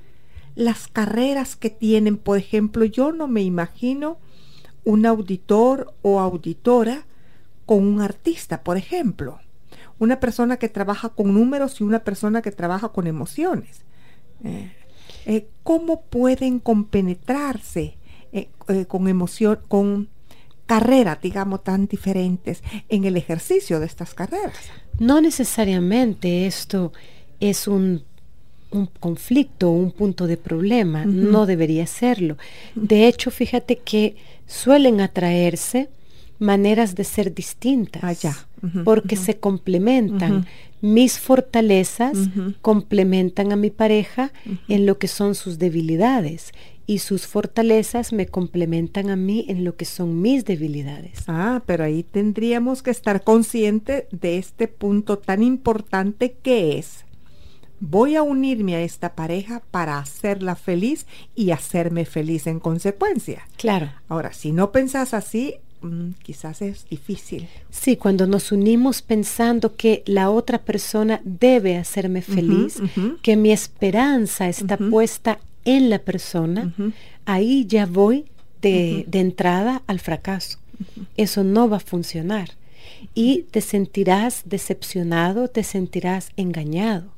las 0.55 0.87
carreras 0.87 1.55
que 1.55 1.69
tienen. 1.69 2.17
Por 2.17 2.37
ejemplo, 2.37 2.85
yo 2.85 3.11
no 3.11 3.27
me 3.27 3.41
imagino 3.41 4.17
un 4.83 5.05
auditor 5.05 5.93
o 6.01 6.19
auditora 6.19 7.05
con 7.65 7.85
un 7.85 8.01
artista, 8.01 8.63
por 8.63 8.77
ejemplo. 8.77 9.39
Una 9.97 10.19
persona 10.19 10.57
que 10.57 10.69
trabaja 10.69 11.09
con 11.09 11.33
números 11.33 11.79
y 11.79 11.83
una 11.83 11.99
persona 12.03 12.41
que 12.41 12.51
trabaja 12.51 12.89
con 12.89 13.07
emociones. 13.07 13.83
Eh, 14.43 14.71
eh, 15.25 15.47
¿Cómo 15.63 16.01
pueden 16.01 16.59
compenetrarse 16.59 17.97
eh, 18.31 18.49
con 18.87 19.07
emoción, 19.07 19.59
con 19.67 20.09
carreras, 20.65 21.21
digamos, 21.21 21.63
tan 21.63 21.87
diferentes 21.87 22.63
en 22.89 23.05
el 23.05 23.17
ejercicio 23.17 23.79
de 23.79 23.85
estas 23.85 24.13
carreras. 24.13 24.57
No 24.99 25.21
necesariamente 25.21 26.47
esto 26.47 26.91
es 27.39 27.67
un, 27.67 28.03
un 28.71 28.87
conflicto, 28.99 29.69
un 29.69 29.91
punto 29.91 30.27
de 30.27 30.37
problema, 30.37 31.05
no 31.05 31.45
debería 31.45 31.87
serlo. 31.87 32.37
De 32.75 33.07
hecho, 33.07 33.31
fíjate 33.31 33.77
que 33.77 34.15
suelen 34.47 35.01
atraerse 35.01 35.89
maneras 36.39 36.95
de 36.95 37.03
ser 37.03 37.33
distintas, 37.33 38.25
ah, 38.25 38.47
porque 38.83 39.15
se 39.15 39.37
complementan. 39.37 40.45
Mis 40.81 41.17
fortalezas 41.17 42.17
complementan 42.61 43.51
a 43.51 43.55
mi 43.55 43.71
pareja 43.71 44.31
en 44.67 44.85
lo 44.85 44.97
que 44.99 45.07
son 45.07 45.33
sus 45.33 45.57
debilidades 45.57 46.51
y 46.87 46.99
sus 46.99 47.25
fortalezas 47.25 48.13
me 48.13 48.27
complementan 48.27 49.09
a 49.09 49.15
mí 49.15 49.45
en 49.47 49.63
lo 49.63 49.75
que 49.75 49.85
son 49.85 50.21
mis 50.21 50.45
debilidades. 50.45 51.23
Ah, 51.27 51.63
pero 51.65 51.83
ahí 51.83 52.03
tendríamos 52.03 52.83
que 52.83 52.91
estar 52.91 53.23
consciente 53.23 54.07
de 54.11 54.37
este 54.37 54.67
punto 54.67 55.17
tan 55.17 55.41
importante 55.41 56.35
que 56.43 56.77
es, 56.77 57.04
voy 57.79 58.15
a 58.15 58.23
unirme 58.23 58.75
a 58.75 58.81
esta 58.81 59.15
pareja 59.15 59.61
para 59.71 59.97
hacerla 59.97 60.55
feliz 60.55 61.05
y 61.35 61.51
hacerme 61.51 62.05
feliz 62.05 62.47
en 62.47 62.59
consecuencia. 62.59 63.47
Claro. 63.57 63.91
Ahora, 64.07 64.33
si 64.33 64.51
no 64.51 64.71
pensás 64.71 65.13
así, 65.13 65.55
mm, 65.81 66.11
quizás 66.23 66.61
es 66.61 66.85
difícil. 66.89 67.47
Sí, 67.69 67.97
cuando 67.97 68.27
nos 68.27 68.51
unimos 68.51 69.01
pensando 69.01 69.75
que 69.75 70.03
la 70.05 70.29
otra 70.29 70.59
persona 70.59 71.21
debe 71.23 71.77
hacerme 71.77 72.21
feliz, 72.21 72.81
que 73.21 73.35
mi 73.35 73.51
esperanza 73.51 74.47
está 74.47 74.77
puesta 74.77 75.39
en 75.65 75.89
la 75.89 75.99
persona, 75.99 76.73
ahí 77.25 77.65
ya 77.65 77.85
voy 77.85 78.25
de, 78.61 79.19
entrada 79.19 79.83
al 79.87 79.99
fracaso. 79.99 80.59
Eso 81.17 81.43
no 81.43 81.69
va 81.69 81.77
a 81.77 81.81
funcionar. 81.81 82.51
Y 83.13 83.43
te 83.51 83.61
sentirás 83.61 84.43
decepcionado, 84.45 85.47
te 85.47 85.63
sentirás 85.63 86.29
engañado, 86.37 87.14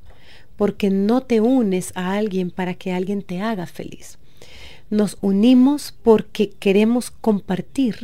porque 0.57 0.89
no 0.89 1.21
te 1.21 1.39
unes 1.39 1.91
a 1.95 2.13
alguien 2.13 2.51
para 2.51 2.73
que 2.73 2.91
alguien 2.91 3.21
te 3.21 3.41
haga 3.41 3.65
feliz. 3.65 4.17
Nos 4.89 5.17
unimos 5.21 5.93
porque 6.03 6.49
queremos 6.49 7.11
compartir, 7.11 7.97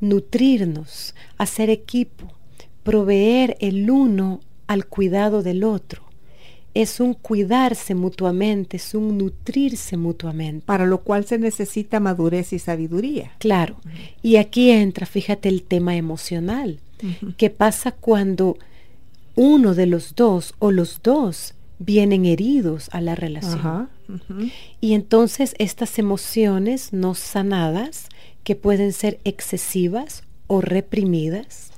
nutrirnos, 0.00 1.14
hacer 1.38 1.70
equipo, 1.70 2.32
proveer 2.82 3.56
el 3.60 3.90
uno 3.90 4.40
al 4.66 4.86
cuidado 4.86 5.42
del 5.42 5.64
otro 5.64 6.06
es 6.82 7.00
un 7.00 7.14
cuidarse 7.14 7.94
mutuamente, 7.94 8.76
es 8.76 8.94
un 8.94 9.16
nutrirse 9.16 9.96
mutuamente. 9.96 10.62
Para 10.66 10.84
lo 10.84 11.00
cual 11.00 11.24
se 11.24 11.38
necesita 11.38 12.00
madurez 12.00 12.52
y 12.52 12.58
sabiduría. 12.58 13.32
Claro. 13.38 13.76
Y 14.22 14.36
aquí 14.36 14.70
entra, 14.70 15.06
fíjate, 15.06 15.48
el 15.48 15.62
tema 15.62 15.96
emocional. 15.96 16.80
¿Qué 17.38 17.48
pasa 17.48 17.92
cuando 17.92 18.58
uno 19.36 19.74
de 19.74 19.86
los 19.86 20.14
dos 20.16 20.54
o 20.58 20.70
los 20.70 21.00
dos 21.02 21.54
vienen 21.78 22.24
heridos 22.24 22.88
a 22.92 23.00
la 23.00 23.14
relación? 23.14 23.88
Y 24.80 24.94
entonces 24.94 25.54
estas 25.58 25.98
emociones 25.98 26.92
no 26.92 27.14
sanadas, 27.14 28.08
que 28.44 28.54
pueden 28.54 28.92
ser 28.92 29.18
excesivas 29.24 30.22
o 30.46 30.60
reprimidas, 30.60 31.72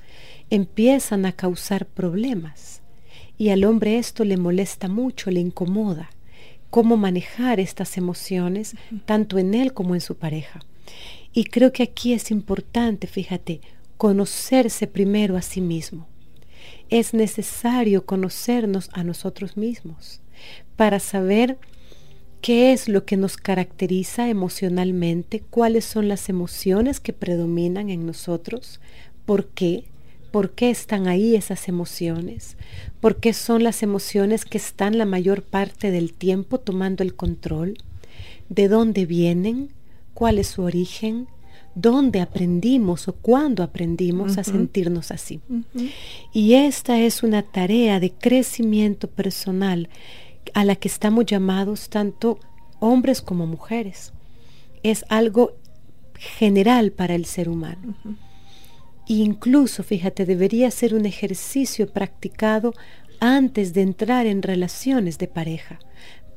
empiezan 0.49 1.25
a 1.25 1.31
causar 1.31 1.85
problemas 1.87 2.79
y 3.39 3.49
al 3.49 3.63
hombre 3.63 3.97
esto 3.97 4.25
le 4.25 4.35
molesta 4.35 4.89
mucho, 4.89 5.31
le 5.31 5.39
incomoda. 5.39 6.09
Cómo 6.69 6.97
manejar 6.97 7.61
estas 7.61 7.97
emociones, 7.97 8.75
tanto 9.05 9.39
en 9.39 9.53
él 9.55 9.73
como 9.73 9.95
en 9.95 10.01
su 10.01 10.17
pareja. 10.17 10.59
Y 11.33 11.45
creo 11.45 11.71
que 11.71 11.83
aquí 11.83 12.13
es 12.13 12.31
importante, 12.31 13.07
fíjate, 13.07 13.61
conocerse 13.97 14.87
primero 14.87 15.37
a 15.37 15.41
sí 15.41 15.61
mismo. 15.61 16.08
Es 16.89 17.13
necesario 17.13 18.05
conocernos 18.05 18.89
a 18.93 19.03
nosotros 19.03 19.57
mismos 19.57 20.21
para 20.75 20.99
saber 20.99 21.57
qué 22.41 22.73
es 22.73 22.87
lo 22.87 23.05
que 23.05 23.17
nos 23.17 23.37
caracteriza 23.37 24.29
emocionalmente, 24.29 25.43
cuáles 25.49 25.85
son 25.85 26.07
las 26.07 26.29
emociones 26.29 26.99
que 26.99 27.13
predominan 27.13 27.89
en 27.89 28.05
nosotros, 28.05 28.79
por 29.25 29.47
qué, 29.47 29.85
¿Por 30.31 30.51
qué 30.51 30.69
están 30.69 31.07
ahí 31.07 31.35
esas 31.35 31.67
emociones? 31.67 32.55
¿Por 33.01 33.19
qué 33.19 33.33
son 33.33 33.63
las 33.63 33.81
emociones 33.81 34.45
que 34.45 34.59
están 34.59 34.99
la 34.99 35.05
mayor 35.05 35.41
parte 35.41 35.89
del 35.89 36.13
tiempo 36.13 36.59
tomando 36.59 37.01
el 37.01 37.15
control? 37.15 37.79
¿De 38.47 38.67
dónde 38.67 39.07
vienen? 39.07 39.73
¿Cuál 40.13 40.37
es 40.37 40.47
su 40.47 40.61
origen? 40.61 41.27
¿Dónde 41.81 42.19
aprendimos 42.19 43.07
o 43.07 43.13
cuándo 43.13 43.63
aprendimos 43.63 44.37
a 44.37 44.43
sentirnos 44.43 45.11
así? 45.11 45.39
Y 46.33 46.55
esta 46.55 46.99
es 46.99 47.23
una 47.23 47.41
tarea 47.43 47.99
de 47.99 48.11
crecimiento 48.11 49.09
personal 49.09 49.87
a 50.53 50.65
la 50.65 50.75
que 50.75 50.89
estamos 50.89 51.25
llamados 51.25 51.89
tanto 51.89 52.39
hombres 52.79 53.21
como 53.21 53.45
mujeres. 53.45 54.11
Es 54.83 55.05
algo 55.07 55.53
general 56.15 56.91
para 56.91 57.15
el 57.15 57.25
ser 57.25 57.47
humano. 57.47 57.95
Incluso, 59.07 59.81
fíjate, 59.81 60.25
debería 60.25 60.69
ser 60.71 60.93
un 60.93 61.05
ejercicio 61.05 61.91
practicado 61.91 62.73
antes 63.21 63.73
de 63.73 63.81
entrar 63.81 64.25
en 64.25 64.41
relaciones 64.41 65.17
de 65.17 65.27
pareja, 65.27 65.79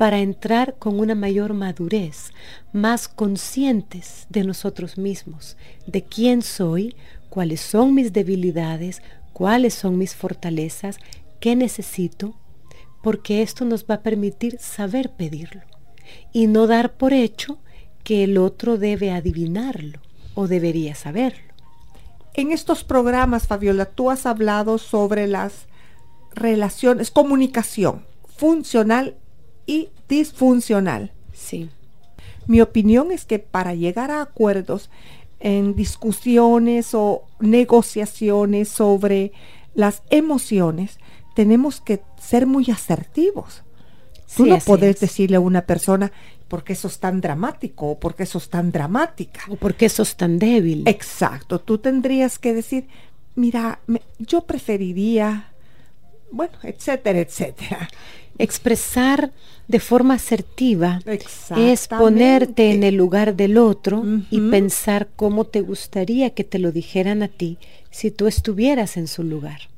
para 0.02 0.18
entrar 0.18 0.74
con 0.80 0.98
una 0.98 1.14
mayor 1.14 1.54
madurez, 1.54 2.32
más 2.72 3.06
conscientes 3.06 4.26
de 4.30 4.42
nosotros 4.42 4.98
mismos, 4.98 5.56
de 5.86 6.02
quién 6.02 6.42
soy, 6.42 6.96
cuáles 7.28 7.60
son 7.60 7.94
mis 7.94 8.12
debilidades, 8.12 9.00
cuáles 9.32 9.74
son 9.74 9.98
mis 9.98 10.16
fortalezas, 10.16 10.98
qué 11.38 11.54
necesito, 11.54 12.34
porque 13.00 13.42
esto 13.42 13.64
nos 13.64 13.84
va 13.84 13.94
a 13.94 14.02
permitir 14.02 14.58
saber 14.58 15.12
pedirlo 15.12 15.62
y 16.32 16.48
no 16.48 16.66
dar 16.66 16.94
por 16.94 17.12
hecho 17.12 17.60
que 18.02 18.24
el 18.24 18.38
otro 18.38 18.78
debe 18.78 19.12
adivinarlo 19.12 20.00
o 20.34 20.48
debería 20.48 20.96
saberlo. 20.96 21.54
En 22.34 22.50
estos 22.50 22.82
programas, 22.82 23.46
Fabiola, 23.46 23.84
tú 23.84 24.10
has 24.10 24.26
hablado 24.26 24.78
sobre 24.78 25.28
las 25.28 25.68
relaciones, 26.34 27.12
comunicación 27.12 28.04
funcional 28.36 29.14
y 29.66 29.88
disfuncional. 30.08 31.12
Sí. 31.32 31.70
Mi 32.46 32.60
opinión 32.60 33.12
es 33.12 33.24
que 33.24 33.38
para 33.38 33.74
llegar 33.74 34.10
a 34.10 34.22
acuerdos 34.22 34.90
en 35.40 35.74
discusiones 35.74 36.94
o 36.94 37.24
negociaciones 37.40 38.68
sobre 38.68 39.32
las 39.74 40.02
emociones, 40.10 40.98
tenemos 41.34 41.80
que 41.80 42.02
ser 42.20 42.46
muy 42.46 42.70
asertivos. 42.70 43.62
Tú 44.36 44.46
no 44.46 44.58
puedes 44.58 45.00
decirle 45.00 45.36
a 45.36 45.40
una 45.40 45.62
persona, 45.62 46.12
porque 46.48 46.74
eso 46.74 46.88
es 46.88 46.98
tan 46.98 47.20
dramático 47.20 47.92
o 47.92 47.98
porque 47.98 48.24
eso 48.24 48.38
es 48.38 48.48
tan 48.48 48.72
dramática. 48.72 49.42
O 49.48 49.56
porque 49.56 49.86
eso 49.86 50.02
es 50.02 50.16
tan 50.16 50.38
débil. 50.38 50.84
Exacto, 50.86 51.58
tú 51.58 51.78
tendrías 51.78 52.38
que 52.38 52.54
decir, 52.54 52.88
mira, 53.34 53.80
yo 54.18 54.42
preferiría, 54.42 55.52
bueno, 56.30 56.52
etcétera, 56.62 57.20
etcétera. 57.20 57.88
Expresar 58.38 59.32
de 59.68 59.80
forma 59.80 60.14
asertiva 60.14 61.00
es 61.56 61.88
ponerte 61.88 62.72
en 62.72 62.82
el 62.82 62.96
lugar 62.96 63.36
del 63.36 63.58
otro 63.58 64.04
y 64.30 64.40
pensar 64.50 65.08
cómo 65.16 65.44
te 65.44 65.60
gustaría 65.60 66.30
que 66.30 66.44
te 66.44 66.58
lo 66.58 66.72
dijeran 66.72 67.22
a 67.22 67.28
ti 67.28 67.58
si 67.90 68.10
tú 68.10 68.26
estuvieras 68.26 68.96
en 68.96 69.08
su 69.08 69.22
lugar. 69.22 69.72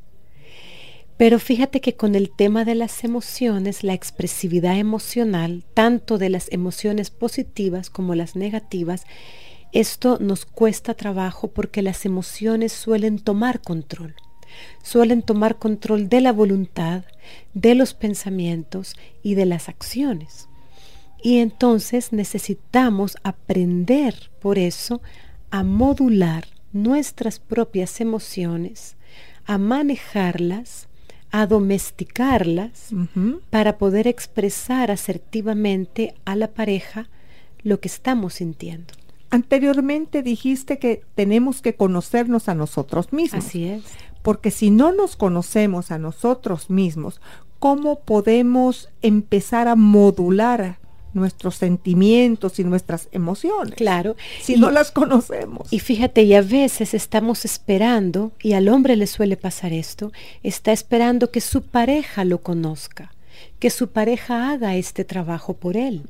Pero 1.16 1.38
fíjate 1.38 1.80
que 1.80 1.94
con 1.94 2.16
el 2.16 2.30
tema 2.30 2.64
de 2.64 2.74
las 2.74 3.04
emociones, 3.04 3.84
la 3.84 3.94
expresividad 3.94 4.78
emocional, 4.78 5.62
tanto 5.72 6.18
de 6.18 6.28
las 6.28 6.50
emociones 6.50 7.10
positivas 7.10 7.88
como 7.88 8.16
las 8.16 8.34
negativas, 8.34 9.04
esto 9.72 10.18
nos 10.20 10.44
cuesta 10.44 10.94
trabajo 10.94 11.48
porque 11.48 11.82
las 11.82 12.04
emociones 12.04 12.72
suelen 12.72 13.18
tomar 13.18 13.60
control. 13.60 14.14
Suelen 14.82 15.22
tomar 15.22 15.56
control 15.56 16.08
de 16.08 16.20
la 16.20 16.32
voluntad, 16.32 17.04
de 17.54 17.74
los 17.74 17.94
pensamientos 17.94 18.94
y 19.22 19.34
de 19.34 19.46
las 19.46 19.68
acciones. 19.68 20.48
Y 21.22 21.38
entonces 21.38 22.12
necesitamos 22.12 23.16
aprender 23.22 24.30
por 24.40 24.58
eso 24.58 25.00
a 25.50 25.62
modular 25.62 26.46
nuestras 26.72 27.38
propias 27.38 28.00
emociones, 28.00 28.96
a 29.46 29.56
manejarlas, 29.56 30.88
a 31.30 31.46
domesticarlas 31.46 32.90
para 33.50 33.78
poder 33.78 34.06
expresar 34.06 34.90
asertivamente 34.90 36.14
a 36.24 36.36
la 36.36 36.48
pareja 36.48 37.08
lo 37.62 37.80
que 37.80 37.88
estamos 37.88 38.34
sintiendo. 38.34 38.94
Anteriormente 39.30 40.22
dijiste 40.22 40.78
que 40.78 41.02
tenemos 41.16 41.60
que 41.60 41.74
conocernos 41.74 42.48
a 42.48 42.54
nosotros 42.54 43.12
mismos. 43.12 43.44
Así 43.44 43.64
es. 43.64 43.82
Porque 44.24 44.50
si 44.50 44.70
no 44.70 44.90
nos 44.90 45.14
conocemos 45.14 45.92
a 45.92 45.98
nosotros 45.98 46.70
mismos, 46.70 47.20
¿cómo 47.60 48.00
podemos 48.00 48.88
empezar 49.02 49.68
a 49.68 49.76
modular 49.76 50.78
nuestros 51.14 51.54
sentimientos 51.54 52.58
y 52.58 52.64
nuestras 52.64 53.08
emociones. 53.12 53.76
Claro. 53.76 54.16
Si 54.42 54.56
no 54.56 54.70
las 54.70 54.90
conocemos. 54.90 55.72
Y 55.72 55.78
fíjate, 55.78 56.22
y 56.24 56.34
a 56.34 56.42
veces 56.42 56.92
estamos 56.92 57.44
esperando, 57.44 58.32
y 58.42 58.52
al 58.52 58.68
hombre 58.68 58.96
le 58.96 59.06
suele 59.06 59.36
pasar 59.36 59.72
esto, 59.72 60.12
está 60.42 60.72
esperando 60.72 61.30
que 61.30 61.40
su 61.40 61.62
pareja 61.62 62.24
lo 62.24 62.38
conozca, 62.38 63.14
que 63.58 63.70
su 63.70 63.88
pareja 63.88 64.50
haga 64.50 64.74
este 64.76 65.04
trabajo 65.04 65.54
por 65.54 65.76
él, 65.76 66.02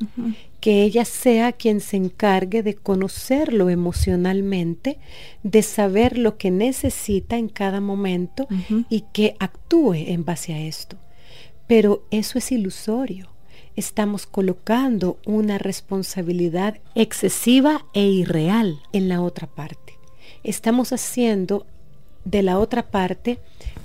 que 0.65 0.83
ella 0.83 1.05
sea 1.05 1.53
quien 1.53 1.83
se 1.83 1.99
encargue 1.99 2.63
de 2.63 2.75
conocerlo 2.75 3.69
emocionalmente, 3.69 4.97
de 5.43 5.61
saber 5.61 6.17
lo 6.17 6.39
que 6.39 6.51
necesita 6.51 7.37
en 7.37 7.51
cada 7.51 7.83
momento 7.83 8.49
y 8.89 9.03
que 9.13 9.37
actúe 9.41 9.93
en 9.93 10.25
base 10.25 10.55
a 10.55 10.61
esto. 10.61 10.97
Pero 11.67 12.07
eso 12.11 12.39
es 12.39 12.51
ilusorio 12.51 13.29
estamos 13.77 14.25
colocando 14.25 15.19
una 15.27 15.59
responsabilidad 15.59 16.79
excesiva 16.95 17.85
e 17.93 18.07
irreal 18.07 18.81
en 18.95 19.11
la 19.11 19.21
otra 19.21 19.47
parte. 19.47 19.99
Estamos 20.45 20.95
haciendo 20.95 21.67
de 22.25 22.43
la 22.43 22.59
otra 22.59 22.91
parte 22.91 23.39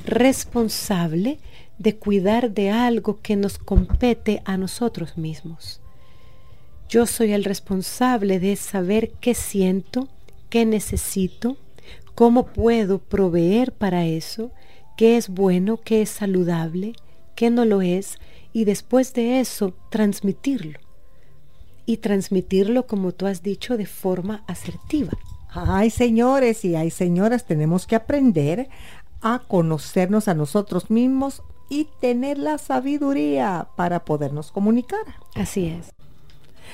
responsable 0.05 1.39
de 1.77 1.97
cuidar 1.97 2.51
de 2.51 2.69
algo 2.69 3.19
que 3.21 3.35
nos 3.35 3.57
compete 3.57 4.41
a 4.45 4.55
nosotros 4.55 5.17
mismos. 5.17 5.81
Yo 6.89 7.05
soy 7.05 7.33
el 7.33 7.43
responsable 7.43 8.39
de 8.39 8.55
saber 8.55 9.11
qué 9.21 9.35
siento, 9.35 10.07
qué 10.49 10.65
necesito, 10.65 11.55
cómo 12.15 12.47
puedo 12.47 12.97
proveer 12.97 13.73
para 13.73 14.07
eso, 14.07 14.49
qué 14.97 15.15
es 15.15 15.29
bueno, 15.29 15.77
qué 15.77 16.01
es 16.01 16.09
saludable, 16.09 16.93
qué 17.35 17.51
no 17.51 17.63
lo 17.63 17.83
es, 17.83 18.17
y 18.53 18.65
después 18.65 19.13
de 19.13 19.39
eso 19.39 19.75
transmitirlo. 19.91 20.79
Y 21.85 21.97
transmitirlo, 21.97 22.87
como 22.87 23.11
tú 23.11 23.27
has 23.27 23.43
dicho, 23.43 23.77
de 23.77 23.85
forma 23.85 24.43
asertiva. 24.47 25.13
Ay, 25.51 25.91
señores 25.91 26.65
y 26.65 26.75
hay 26.75 26.89
señoras, 26.89 27.45
tenemos 27.45 27.85
que 27.85 27.97
aprender 27.97 28.67
a 29.21 29.43
conocernos 29.47 30.27
a 30.27 30.33
nosotros 30.33 30.89
mismos 30.89 31.43
y 31.69 31.87
tener 32.01 32.39
la 32.39 32.57
sabiduría 32.57 33.67
para 33.75 34.05
podernos 34.05 34.51
comunicar. 34.51 35.05
Así 35.35 35.67
es. 35.67 35.98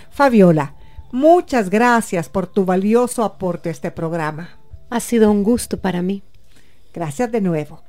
Fabiola, 0.10 0.74
muchas 1.12 1.70
gracias 1.70 2.30
por 2.30 2.48
tu 2.48 2.66
valioso 2.66 3.24
aporte 3.24 3.70
a 3.70 3.72
este 3.72 3.92
programa. 3.92 4.58
Ha 4.90 5.00
sido 5.00 5.30
un 5.32 5.44
gusto 5.44 5.80
para 5.80 6.02
mí. 6.02 6.24
Gracias 6.94 7.32
de 7.32 7.42
nuevo. 7.42 7.84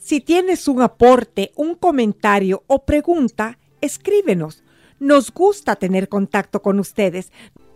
Si 0.00 0.20
tienes 0.20 0.68
un 0.68 0.82
aporte, 0.82 1.50
un 1.56 1.74
comentario 1.74 2.62
o 2.66 2.84
pregunta, 2.84 3.58
escríbenos. 3.80 4.62
Nos 4.98 5.32
gusta 5.32 5.76
tener 5.76 6.08
contacto 6.08 6.60
con 6.62 6.80
ustedes. 6.80 7.30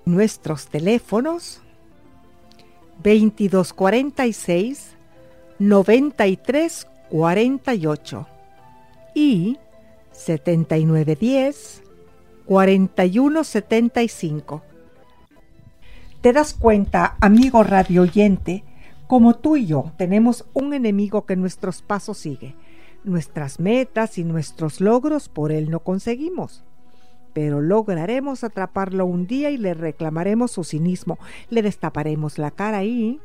Nuestros 0.04 0.66
teléfonos 0.66 1.62
2246 3.02 4.96
9348 5.58 8.26
y 9.14 9.58
7910 10.12 11.82
4175. 12.46 14.62
¿Te 16.20 16.32
das 16.32 16.54
cuenta, 16.54 17.16
amigo 17.20 17.64
radio 17.64 18.02
oyente, 18.02 18.62
como 19.12 19.34
tú 19.34 19.58
y 19.58 19.66
yo 19.66 19.92
tenemos 19.98 20.46
un 20.54 20.72
enemigo 20.72 21.26
que 21.26 21.36
nuestros 21.36 21.82
pasos 21.82 22.16
sigue. 22.16 22.56
Nuestras 23.04 23.60
metas 23.60 24.16
y 24.16 24.24
nuestros 24.24 24.80
logros 24.80 25.28
por 25.28 25.52
él 25.52 25.68
no 25.68 25.80
conseguimos. 25.80 26.64
Pero 27.34 27.60
lograremos 27.60 28.42
atraparlo 28.42 29.04
un 29.04 29.26
día 29.26 29.50
y 29.50 29.58
le 29.58 29.74
reclamaremos 29.74 30.52
su 30.52 30.64
cinismo, 30.64 31.18
le 31.50 31.60
destaparemos 31.60 32.38
la 32.38 32.52
cara 32.52 32.84
y 32.84 33.20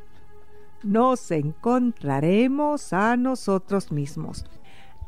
nos 0.82 1.30
encontraremos 1.30 2.92
a 2.92 3.16
nosotros 3.16 3.90
mismos. 3.90 4.44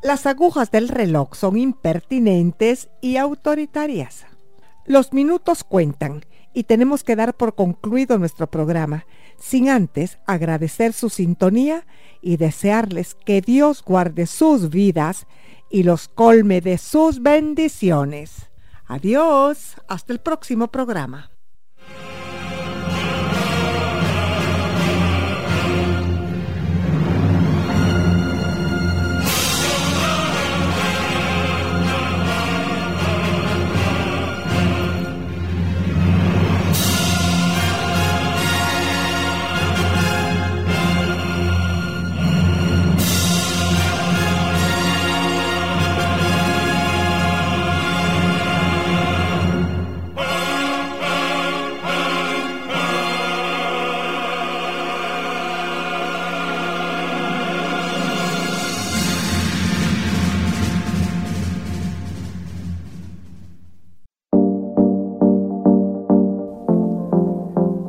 Las 0.03 0.25
agujas 0.25 0.71
del 0.71 0.87
reloj 0.87 1.35
son 1.35 1.57
impertinentes 1.57 2.89
y 3.01 3.17
autoritarias. 3.17 4.25
Los 4.85 5.13
minutos 5.13 5.63
cuentan 5.63 6.25
y 6.55 6.63
tenemos 6.63 7.03
que 7.03 7.15
dar 7.15 7.35
por 7.35 7.53
concluido 7.53 8.17
nuestro 8.17 8.47
programa 8.47 9.05
sin 9.37 9.69
antes 9.69 10.17
agradecer 10.25 10.93
su 10.93 11.09
sintonía 11.09 11.85
y 12.19 12.37
desearles 12.37 13.13
que 13.13 13.41
Dios 13.41 13.83
guarde 13.83 14.25
sus 14.25 14.71
vidas 14.71 15.27
y 15.69 15.83
los 15.83 16.07
colme 16.07 16.61
de 16.61 16.79
sus 16.79 17.21
bendiciones. 17.21 18.49
Adiós, 18.87 19.75
hasta 19.87 20.13
el 20.13 20.19
próximo 20.19 20.69
programa. 20.69 21.29